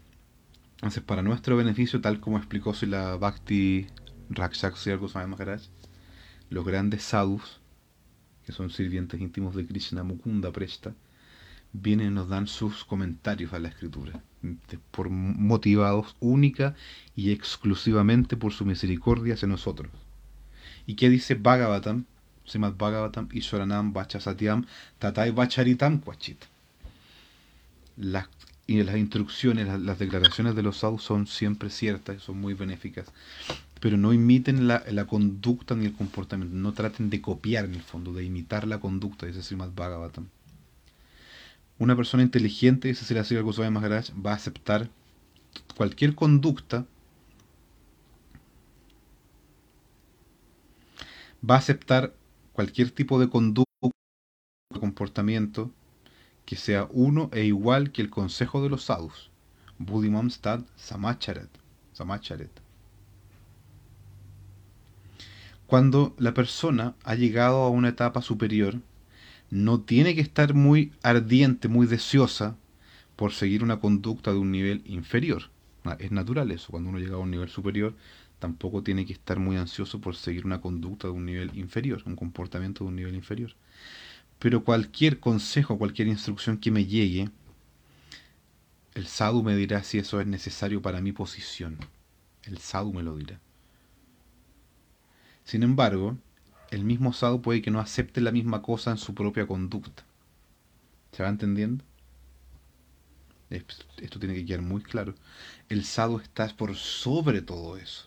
[0.77, 3.85] Entonces, para nuestro beneficio, tal como explicó la Bhakti
[4.31, 4.75] Rakshak
[5.27, 5.61] Maharaj,
[6.49, 7.61] los grandes sadhus,
[8.43, 10.95] que son sirvientes íntimos de Krishna Mukunda Presta,
[11.71, 14.23] vienen y nos dan sus comentarios a la escritura,
[14.89, 16.73] por, motivados única
[17.15, 19.91] y exclusivamente por su misericordia hacia nosotros.
[20.87, 22.05] ¿Y qué dice Bhagavatam?
[22.43, 24.65] Srimad Bhagavatam, Iswaranam Vachasatyam
[24.97, 26.43] Tatai Vacharitam Kwachit.
[27.99, 28.27] Las
[28.69, 33.07] y las instrucciones, las, declaraciones de los sadhus son siempre ciertas, son muy benéficas,
[33.79, 38.13] pero no imiten la, conducta ni el comportamiento, no traten de copiar en el fondo,
[38.13, 40.27] de imitar la conducta, dice Srimad Bhagavatam.
[41.79, 44.87] Una persona inteligente, dice Sri Sri Goswami Maharaj, va a aceptar
[45.75, 46.85] cualquier conducta,
[51.49, 52.13] va a aceptar
[52.53, 53.65] cualquier tipo de conducta,
[54.79, 55.71] comportamiento,
[56.49, 59.29] que sea uno e igual que el consejo de los sadhus.
[59.77, 61.47] Buddhimam stad samacharet.
[61.93, 62.49] samacharet.
[65.67, 68.81] Cuando la persona ha llegado a una etapa superior,
[69.51, 72.55] no tiene que estar muy ardiente, muy deseosa
[73.15, 75.51] por seguir una conducta de un nivel inferior.
[75.99, 77.93] Es natural eso, cuando uno llega a un nivel superior,
[78.39, 82.15] tampoco tiene que estar muy ansioso por seguir una conducta de un nivel inferior, un
[82.15, 83.51] comportamiento de un nivel inferior.
[84.39, 87.29] Pero cualquier consejo, cualquier instrucción que me llegue,
[88.93, 91.77] el sadhu me dirá si eso es necesario para mi posición.
[92.43, 93.39] El sadhu me lo dirá.
[95.43, 96.17] Sin embargo,
[96.71, 100.03] el mismo sadhu puede que no acepte la misma cosa en su propia conducta.
[101.11, 101.83] ¿Se va entendiendo?
[103.49, 105.15] Esto tiene que quedar muy claro.
[105.69, 108.05] El sadhu está por sobre todo eso.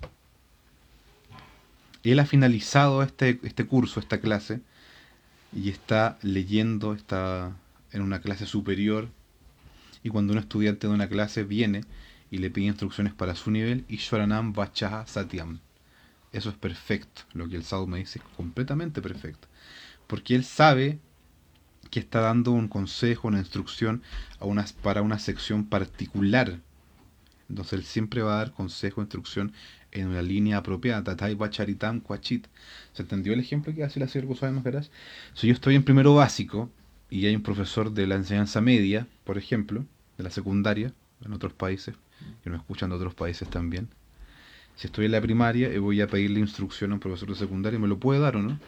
[2.04, 4.60] Él ha finalizado este, este curso, esta clase,
[5.52, 7.56] y está leyendo, está
[7.92, 9.08] en una clase superior,
[10.02, 11.82] y cuando un estudiante de una clase viene
[12.30, 15.60] y le pide instrucciones para su nivel, Ishwaranam Vachaha Satyam.
[16.32, 19.48] Eso es perfecto, lo que el sadhu me dice completamente perfecto.
[20.06, 20.98] Porque él sabe
[21.90, 24.02] que está dando un consejo, una instrucción
[24.40, 26.58] a para una sección particular.
[27.50, 29.52] Entonces él siempre va a dar consejo, instrucción
[29.92, 31.04] en una línea apropiada.
[31.04, 32.46] Tatai Bacharitam Kwachit.
[32.92, 34.86] ¿Se entendió el ejemplo que hace la señora Goswami Maharaj?
[35.34, 36.70] Si yo estoy en primero básico
[37.10, 39.84] y hay un profesor de la enseñanza media, por ejemplo,
[40.16, 40.92] de la secundaria,
[41.24, 41.94] en otros países,
[42.42, 43.88] que nos escuchan de otros países también.
[44.76, 47.78] Si estoy en la primaria y voy a pedirle instrucción a un profesor de secundaria,
[47.78, 48.58] ¿me lo puede dar o no?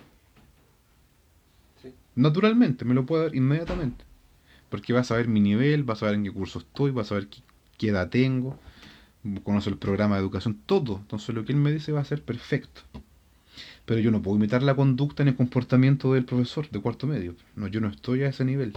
[1.83, 1.95] Sí.
[2.15, 4.05] Naturalmente, me lo puede dar inmediatamente.
[4.69, 7.07] Porque va a saber mi nivel, va a saber en qué curso estoy, va a
[7.07, 7.29] saber
[7.79, 8.59] qué edad tengo,
[9.43, 10.99] conoce el programa de educación, todo.
[10.99, 12.83] Entonces lo que él me dice va a ser perfecto.
[13.85, 17.35] Pero yo no puedo imitar la conducta ni el comportamiento del profesor de cuarto medio.
[17.55, 18.75] No, yo no estoy a ese nivel.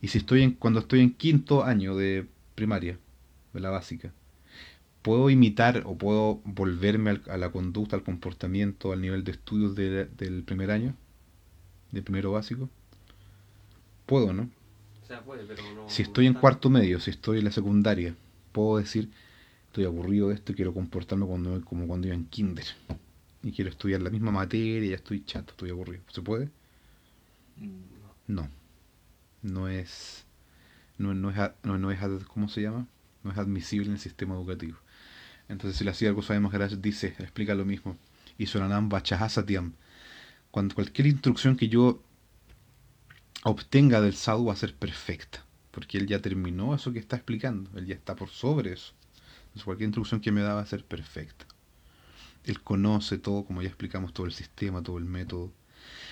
[0.00, 2.98] Y si estoy en, cuando estoy en quinto año de primaria,
[3.52, 4.12] de la básica,
[5.02, 10.42] ¿puedo imitar o puedo volverme a la conducta, al comportamiento, al nivel de estudios del
[10.44, 10.94] primer año?
[11.90, 12.68] ¿Del primero básico?
[14.06, 14.48] Puedo, ¿no?
[15.86, 18.14] si estoy en cuarto medio, si estoy en la secundaria,
[18.52, 19.08] puedo decir,
[19.78, 22.64] estoy aburrido de esto y quiero comportarme cuando, como cuando iba en kinder.
[23.44, 26.02] Y quiero estudiar la misma materia ya estoy chato, estoy aburrido.
[26.10, 26.48] ¿Se puede?
[28.26, 28.48] No.
[29.42, 30.24] No es,
[30.98, 32.88] no, no es, no, no es, ¿cómo se llama?
[33.22, 34.76] No es admisible en el sistema educativo.
[35.48, 37.96] Entonces, si la algo sabemos gracias dice, explica lo mismo.
[38.36, 39.74] Y sonanam bachahasatiam.
[40.50, 42.02] Cuando cualquier instrucción que yo
[43.44, 45.44] obtenga del sadhu va a ser perfecta.
[45.70, 47.70] Porque él ya terminó eso que está explicando.
[47.78, 48.97] Él ya está por sobre eso
[49.64, 51.46] cualquier instrucción que me da va a ser perfecta.
[52.44, 55.52] Él conoce todo, como ya explicamos, todo el sistema, todo el método.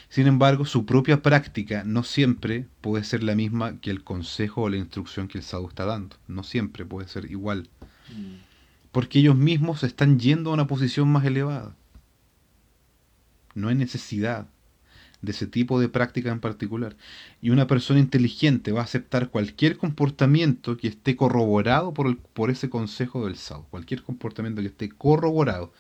[0.09, 4.69] Sin embargo, su propia práctica no siempre puede ser la misma que el consejo o
[4.69, 6.17] la instrucción que el sadhu está dando.
[6.29, 7.69] No siempre puede ser igual.
[8.11, 8.37] Mm.
[8.93, 11.75] Porque ellos mismos están yendo a una posición más elevada.
[13.55, 14.49] No hay necesidad
[15.23, 16.97] de ese tipo de práctica en particular.
[17.41, 22.51] Y una persona inteligente va a aceptar cualquier comportamiento que esté corroborado por, el, por
[22.51, 23.67] ese consejo del sadhu.
[23.71, 25.73] Cualquier comportamiento que esté corroborado.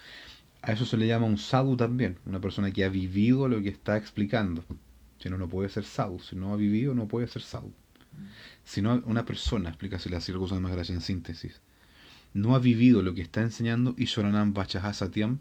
[0.62, 2.18] A eso se le llama un sadhu también.
[2.26, 4.64] Una persona que ha vivido lo que está explicando.
[5.18, 6.18] Si no, no puede ser sadhu.
[6.20, 7.72] Si no ha vivido, no puede ser sadhu.
[8.64, 11.60] Si no, una persona, explícase la cosa más en síntesis,
[12.34, 15.40] no ha vivido lo que está enseñando Iswaranam Vachaha Satyam,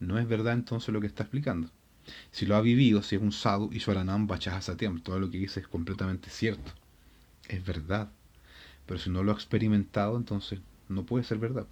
[0.00, 1.70] no es verdad entonces lo que está explicando.
[2.30, 5.60] Si lo ha vivido, si es un sadhu, y Swaranam Bachahasatiam, todo lo que dice
[5.60, 6.72] es completamente cierto.
[7.48, 8.10] Es verdad.
[8.86, 11.66] Pero si no lo ha experimentado, entonces no puede ser verdad.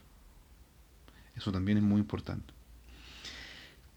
[1.36, 2.52] Eso también es muy importante.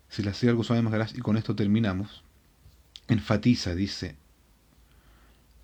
[0.09, 2.23] Si la algo Goswami Maharaj, y con esto terminamos,
[3.07, 4.15] enfatiza, dice,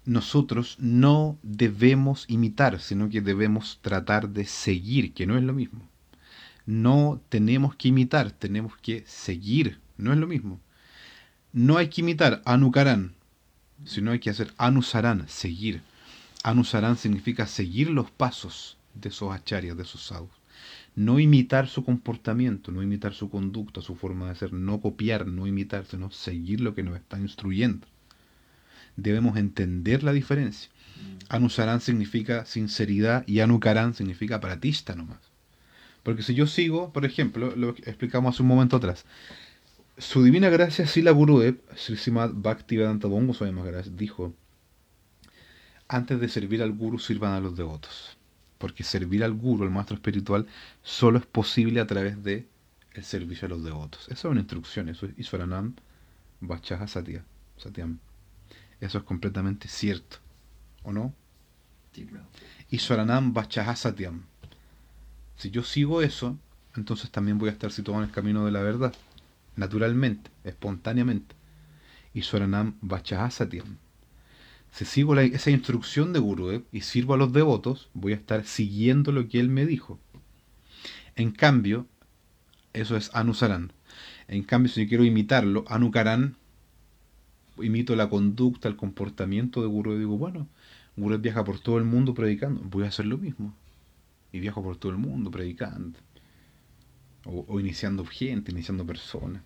[0.06, 5.88] nosotros no debemos imitar, sino que debemos tratar de seguir, que no es lo mismo.
[6.66, 10.60] No tenemos que imitar, tenemos que seguir, no es lo mismo.
[11.54, 13.14] No hay que imitar anukaran,
[13.86, 15.82] sino hay que hacer anusaran, seguir.
[16.44, 20.30] Anusaran significa seguir los pasos de esos acharyas, de esos sadhus.
[20.96, 25.48] No imitar su comportamiento, no imitar su conducta, su forma de ser, no copiar, no
[25.48, 27.88] imitar, sino seguir lo que nos está instruyendo
[28.96, 30.70] debemos entender la diferencia.
[30.98, 31.36] Mm.
[31.36, 35.20] Anusaran significa sinceridad y Anukaran significa pratista nomás.
[36.04, 39.06] Porque si yo sigo, por ejemplo, lo que explicamos hace un momento atrás,
[39.98, 43.34] su divina gracia Sila Gurudev, Srimad Bhaktivedanta Bongo
[43.96, 44.34] dijo,
[45.88, 48.18] antes de servir al guru sirvan a los devotos.
[48.58, 50.48] Porque servir al guru, el maestro espiritual,
[50.84, 52.48] solo es posible a través de
[52.94, 54.04] el servicio a los devotos.
[54.04, 55.76] Esa es una instrucción, eso es Iswaranam
[56.88, 57.24] Satya,
[57.58, 58.00] Satyam.
[58.80, 60.18] Eso es completamente cierto.
[60.84, 61.14] ¿O no?
[62.70, 63.34] Y Soranam
[63.76, 64.24] Satyam.
[65.36, 66.38] Si yo sigo eso,
[66.76, 68.94] entonces también voy a estar situado en el camino de la verdad.
[69.56, 71.36] Naturalmente, espontáneamente.
[72.14, 72.76] Y Soranam
[73.30, 73.78] Satyam.
[74.72, 79.12] Si sigo esa instrucción de Guru y sirvo a los devotos, voy a estar siguiendo
[79.12, 80.00] lo que él me dijo.
[81.16, 81.88] En cambio,
[82.74, 83.74] eso es Anusaran.
[84.28, 86.38] En cambio, si yo quiero imitarlo, Anukaran
[87.60, 90.48] imito la conducta, el comportamiento de Guru y digo, bueno,
[90.96, 93.54] Guru viaja por todo el mundo predicando, voy a hacer lo mismo.
[94.32, 96.00] Y viajo por todo el mundo predicando.
[97.26, 99.42] O, iniciando gente, iniciando personas.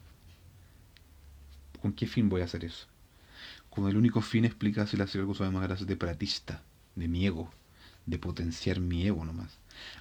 [1.82, 2.88] ¿Con qué fin voy a hacer eso?
[3.70, 6.64] Con el único fin explica si la algo más gracias de pratista,
[6.96, 7.52] de mi ego,
[8.06, 9.58] de potenciar mi ego nomás.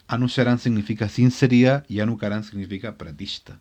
[0.06, 3.58] Anusaran significa sinceridad y Anukaran significa pratista.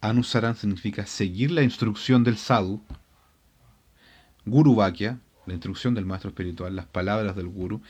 [0.00, 2.82] Anusaran significa seguir la instrucción del sadhu,
[4.44, 7.80] Guru Vakya, la instrucción del maestro espiritual, las palabras del guru,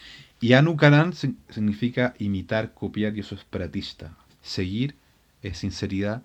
[0.40, 4.16] y Anukaran significa imitar, copiar, y eso es pratista.
[4.42, 4.94] Seguir
[5.45, 6.22] es sinceridad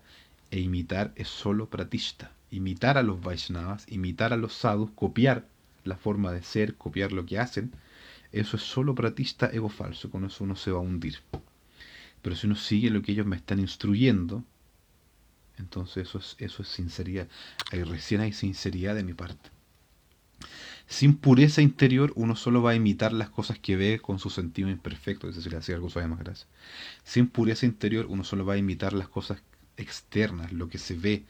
[0.50, 2.32] e imitar es solo pratista.
[2.52, 5.46] Imitar a los Vaishnavas, imitar a los sadhus, copiar
[5.84, 7.72] la forma de ser, copiar lo que hacen,
[8.32, 11.20] eso es solo pratista ego falso, con eso uno se va a hundir.
[12.22, 14.44] Pero si uno sigue lo que ellos me están instruyendo,
[15.58, 17.28] entonces eso es, eso es sinceridad.
[17.72, 19.50] Ahí recién hay sinceridad de mi parte.
[20.90, 24.70] Sin pureza interior, uno solo va a imitar las cosas que ve con su sentido
[24.70, 25.30] imperfecto.
[25.30, 26.48] Eso sería así algo suave más gracia.
[27.04, 29.40] Sin pureza interior, uno solo va a imitar las cosas
[29.78, 31.26] externas, lo que se ve,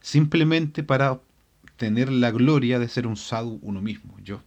[0.00, 1.20] simplemente para
[1.76, 4.42] tener la gloria de ser un sadhu uno mismo, yo.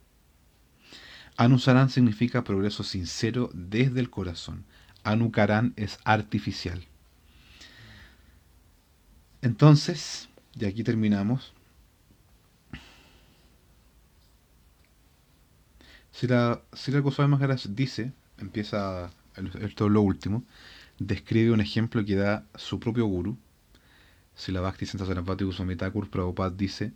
[1.36, 4.64] Anusaran significa progreso sincero desde el corazón.
[5.04, 6.86] Anukaran es artificial.
[9.42, 11.54] Entonces, y aquí terminamos.
[16.14, 20.44] Si la, si la más dice, empieza, esto es lo último,
[21.00, 23.36] describe un ejemplo que da su propio guru.
[24.36, 26.94] Si la Bhakti Sarasvati Goswami Prabhupada dice,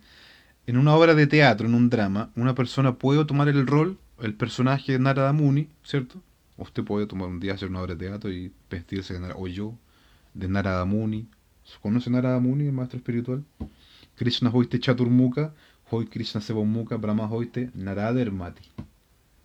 [0.68, 4.34] en una obra de teatro, en un drama, una persona puede tomar el rol, el
[4.34, 6.22] personaje de Narada Muni, ¿cierto?
[6.56, 9.48] Usted puede tomar un día hacer una obra de teatro y vestirse de Narada, o
[9.48, 9.74] yo,
[10.34, 11.26] de Narada Muni.
[11.82, 13.44] ¿Conoce Narada Muni, el maestro espiritual?
[14.14, 15.54] Krishna hoiste Chaturmuka,
[15.90, 18.62] hoy Krishna Sevamukha, Brahma hoiste Narada Hermati.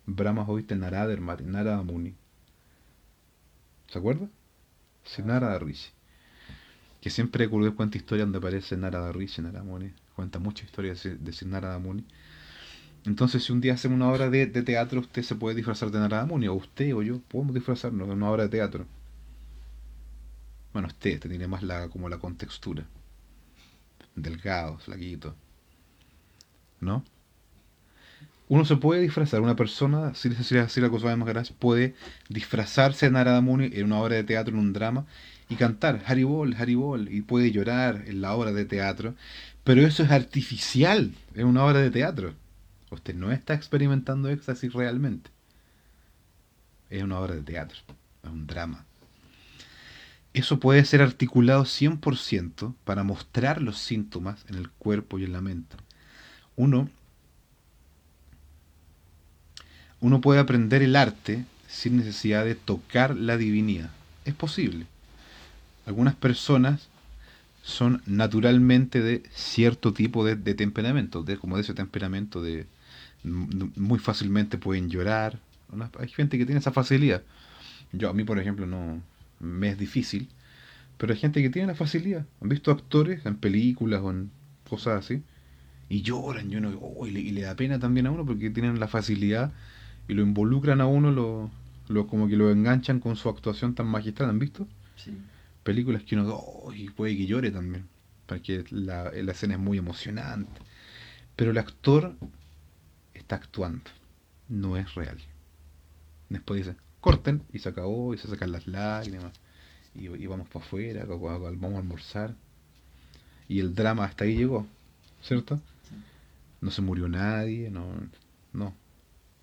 [0.06, 2.14] Brahma oíste Narada Narada Muni.
[3.88, 4.28] ¿Se acuerda?
[5.04, 5.90] Sí, Narada Rishi.
[7.00, 9.92] Que siempre Gurudev cuenta historias donde aparece Narada Rishi, Narada Muni.
[10.16, 12.04] Cuenta muchas historias de, de Narada Muni.
[13.04, 16.24] Entonces, si un día hacemos una obra de, teatro, usted se puede disfrazar de Narada
[16.24, 18.86] Muni, o usted o yo podemos disfrazarnos de una obra de teatro.
[20.72, 22.84] Bueno, usted, usted tiene más la, como la contextura.
[24.16, 25.34] Delgado, flaquito.
[26.80, 27.04] ¿No?
[28.48, 31.94] Uno se puede disfrazar, una persona, si les decir la cosa más grande, puede
[32.28, 35.06] disfrazarse de Narada Muni en una obra de teatro, en un drama,
[35.48, 39.14] y cantar Haribol, Haribol, y puede llorar en la obra de teatro,
[39.62, 42.34] pero eso es artificial, es una obra de teatro.
[42.90, 45.30] Usted no está experimentando éxtasis realmente.
[46.90, 47.78] Es una obra de teatro,
[48.22, 48.84] es un drama.
[50.34, 55.40] Eso puede ser articulado 100% para mostrar los síntomas en el cuerpo y en la
[55.40, 55.76] mente.
[56.56, 56.90] Uno
[60.04, 63.88] uno puede aprender el arte sin necesidad de tocar la divinidad.
[64.26, 64.84] Es posible.
[65.86, 66.88] Algunas personas
[67.62, 72.66] son naturalmente de cierto tipo de, temperamento, de, como de ese temperamento de
[73.22, 75.38] muy fácilmente pueden llorar.
[75.98, 77.22] Hay gente que tiene esa facilidad.
[77.92, 79.00] Yo a mí, por ejemplo, no
[79.40, 80.28] me es difícil,
[80.98, 82.26] pero hay gente que tiene la facilidad.
[82.42, 84.30] Han visto actores en películas o en
[84.68, 85.22] cosas así
[85.88, 89.50] y lloran y, oh, y, le, da pena también a uno porque tienen la facilidad
[90.08, 91.50] y lo involucran a uno, lo,
[91.88, 94.30] lo como que lo enganchan con su actuación tan magistral.
[94.30, 94.66] ¿Han visto?
[94.96, 95.12] Sí
[95.64, 97.88] películas que uno oh, y puede que llore también,
[98.26, 100.60] porque la, la escena es muy emocionante.
[101.34, 102.14] Pero el actor
[103.14, 103.90] está actuando,
[104.48, 105.18] no es real.
[106.28, 109.32] Después dice, corten y se acabó y se sacan las lágrimas
[109.94, 112.34] y, vamos para afuera, vamos a almorzar.
[113.48, 114.66] Y el drama hasta ahí llegó,
[115.22, 115.60] ¿cierto?
[116.60, 117.86] No se murió nadie, no,
[118.52, 118.74] no.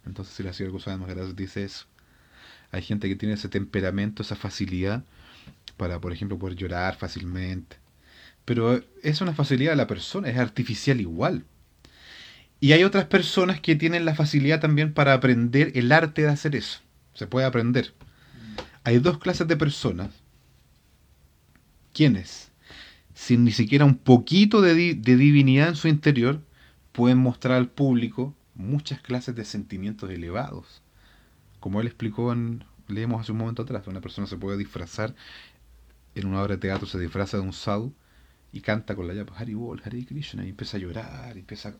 [0.06, 1.86] Entonces si la cosa más grande dice eso.
[2.72, 5.04] Hay gente que tiene ese temperamento, esa facilidad
[5.78, 7.78] para, por ejemplo, poder llorar fácilmente.
[8.45, 11.45] Pero es una facilidad de la persona, es artificial igual.
[12.60, 16.56] Y hay otras personas que tienen la facilidad también para aprender el arte de hacer
[16.56, 16.80] eso.
[17.14, 17.93] Se puede aprender.
[18.84, 20.12] Hay dos clases de personas.
[21.93, 22.52] ¿Quiénes?
[23.14, 26.41] Sin ni siquiera un poquito de, de divinidad en su interior,
[26.91, 30.82] pueden mostrar al público muchas clases de sentimientos elevados.
[31.59, 35.16] Como él explicó en, leemos hace un momento atrás, una persona se puede disfrazar
[36.16, 37.93] en una obra de teatro se disfraza de un sadhu
[38.51, 41.74] y canta con la llave Hari Bol, Hari Krishna, y empieza a llorar, y empieza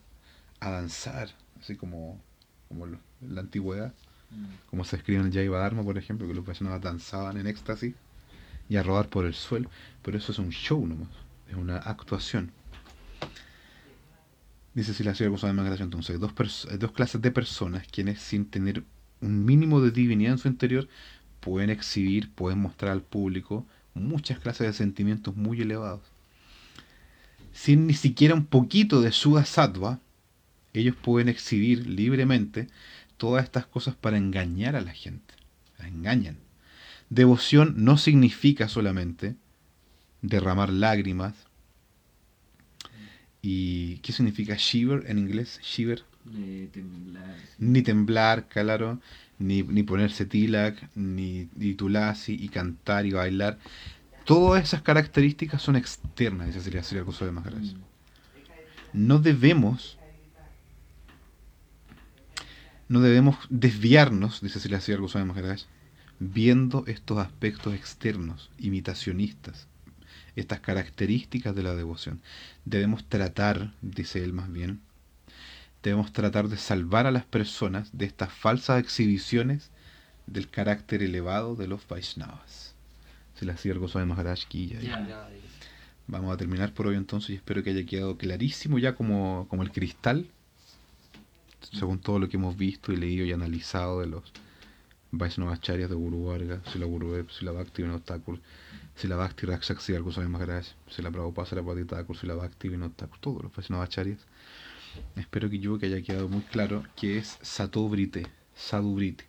[0.62, 1.30] a danzar,
[1.60, 2.22] así como,
[2.70, 2.88] como
[3.20, 3.94] la antigüedad,
[4.30, 4.70] mm.
[4.70, 7.94] como se escribe en el Jaiva Dharma, por ejemplo, que los Vaishnavas danzaban en éxtasis
[8.70, 9.70] y a rodar por el suelo,
[10.02, 11.10] pero eso es un show nomás,
[11.50, 12.54] es una actuación.
[14.74, 18.20] Dice si la ciudad de más gracia, entonces, dos, hay dos clases de personas quienes
[18.22, 18.84] sin tener
[19.20, 20.88] un mínimo de divinidad en su interior
[21.42, 26.02] pueden exhibir, pueden mostrar al público muchas clases de sentimientos muy elevados.
[27.54, 30.00] Sin ni siquiera un poquito de Suda Sattva,
[30.74, 32.68] ellos pueden exhibir libremente
[33.18, 35.34] todas estas cosas para engañar a la gente.
[35.78, 36.38] La engañan.
[37.10, 39.36] Devoción no significa solamente
[40.22, 41.34] derramar lágrimas.
[43.42, 45.60] ¿Y qué significa shiver en inglés?
[45.64, 46.04] Shiver.
[47.58, 49.00] Ni temblar, claro
[49.42, 53.58] ni, ni ponerse tilak, ni, ni tulasi, y cantar y bailar.
[54.26, 57.74] Todas esas características son externas, esa sería, sería cosa de más mm.
[58.94, 59.98] No debemos
[62.88, 65.62] no debemos desviarnos, dice algo de Maharaj,
[66.20, 69.70] viendo estos aspectos externos, imitacionistas,
[70.36, 72.22] estas características de la devoción.
[72.66, 74.82] Debemos tratar, dice él más bien,
[75.84, 79.72] debemos tratar de salvar a las personas de estas falsas exhibiciones
[80.28, 82.76] del carácter elevado de los Vaishnavas.
[83.36, 85.30] Se las algo de Maharaj ya.
[86.08, 89.64] Vamos a terminar por hoy entonces y espero que haya quedado clarísimo ya como, como
[89.64, 90.28] el cristal,
[91.72, 94.24] según todo lo que hemos visto y leído y analizado de los
[95.12, 98.40] Vaishnavacharyas de Guru Varga, si la Guru si la Bhakti Vinotakur,
[99.02, 102.70] si la Bhakti Rakshak, algo de Maharaj, si la Prabhupada, la Patitakur, si la Bhakti
[102.70, 104.28] Vinotakur, todos los Vaishnavacharyas
[105.16, 109.26] espero que yo que haya quedado muy claro, que es Satobrite, Sadubrite.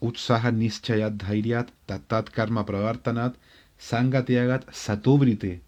[0.00, 3.36] Utsaha Nischayat Dhairyat Tatat Karma Pravartanat
[3.78, 5.60] Sangatyagat Satobrite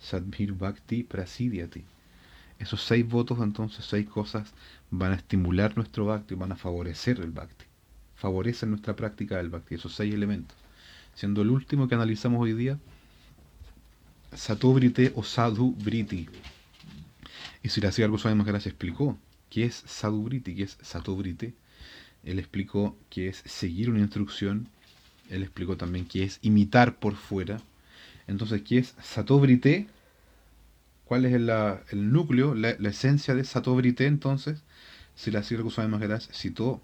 [0.00, 1.84] Sadbhir Bhakti Prasidyati.
[2.58, 4.54] Esos seis votos, entonces, seis cosas,
[4.90, 7.64] van a estimular nuestro Bhakti, van a favorecer el Bhakti.
[8.16, 10.56] Favorecen nuestra práctica del Bhakti, esos seis elementos.
[11.18, 12.78] Siendo el último que analizamos hoy día,
[14.32, 16.28] Satobrite o Sadhu Briti.
[17.60, 19.18] Y si Siracía Goswami Maharaj explicó
[19.50, 21.54] qué es Sadhubriti, qué es Satobrite.
[22.22, 24.68] Él explicó qué es seguir una instrucción.
[25.28, 27.60] Él explicó también qué es imitar por fuera.
[28.28, 29.88] Entonces, ¿qué es Satobrite?
[31.04, 34.62] ¿Cuál es el, núcleo, la, esencia de Satobrite entonces?
[35.16, 36.80] Si la Siracía Goswami Maharaj citó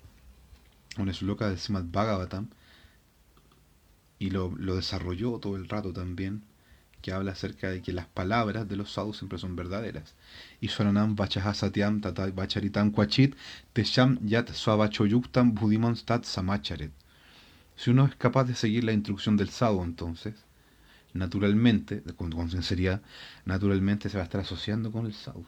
[0.98, 2.48] una loca de Simad Bhagavatam
[4.24, 6.44] y lo, lo desarrolló todo el rato también
[7.02, 10.14] que habla acerca de que las palabras de los sadhus siempre son verdaderas.
[10.62, 10.70] Y
[12.34, 13.36] Vacharitam Kwachit
[13.74, 15.12] Tesham Yat Samacharet.
[17.76, 20.34] Si uno es capaz de seguir la instrucción del sadhu, entonces,
[21.12, 23.02] naturalmente, con, con, sinceridad,
[23.44, 25.44] naturalmente se va a estar asociando con el sadhu.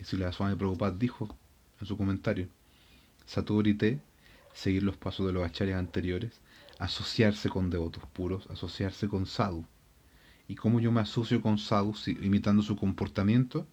[0.00, 1.36] Y si la Swami Prabhupada dijo
[1.80, 2.48] en su comentario,
[3.26, 4.00] Saturite,
[4.54, 6.40] seguir los pasos de los acharyas anteriores,
[6.78, 9.66] asociarse con devotos puros, asociarse con sadhu
[10.48, 13.66] y cómo yo me asocio con Sadhu imitando su comportamiento,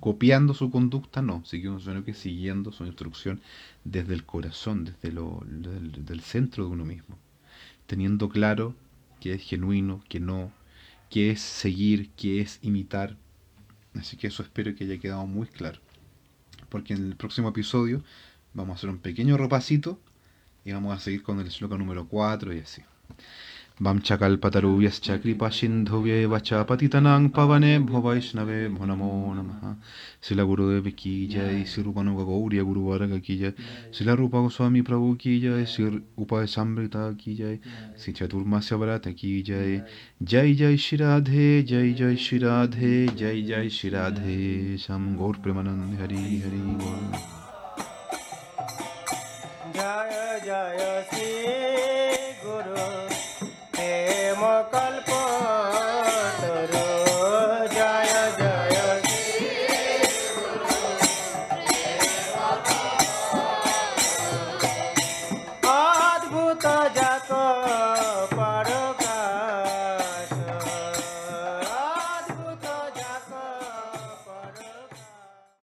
[0.00, 3.40] copiando su conducta, no, sino que siguiendo su instrucción
[3.84, 7.16] desde el corazón, desde, lo, el centro de uno mismo,
[7.86, 8.74] teniendo claro
[9.20, 10.52] que es genuino, que no,
[11.10, 13.16] qué es seguir, qué es imitar.
[13.94, 15.80] Así que eso espero que haya quedado muy claro.
[16.68, 18.02] Porque en el próximo episodio
[18.54, 20.00] vamos a hacer un pequeño repasito
[20.64, 22.82] y vamos a seguir con el sloka número 4 y así.
[23.82, 29.74] वंशकल्पतरुभ्यश्च कृपसिन्धुभ्यैव च पतितनां पवनेभ्यो वैष्णवेभ्यो नमो नमः
[30.22, 30.44] शिला
[30.98, 32.18] की जय श्री रूपानुग
[32.66, 33.52] गुरुवर्ग की जय
[33.94, 35.84] शिला गोस्वामी प्रभु की जय श्री
[36.18, 37.58] उपाय समृता की जय
[38.04, 39.82] श्री चतुर्मास्य व्रत की जय
[40.22, 46.00] जय जय श्री राधे जय जय श्री राधे जय जय श्री राधे श्याम गौर प्रेमानंद
[46.00, 47.39] हरि हरि बोल
[50.49, 51.68] जय श्री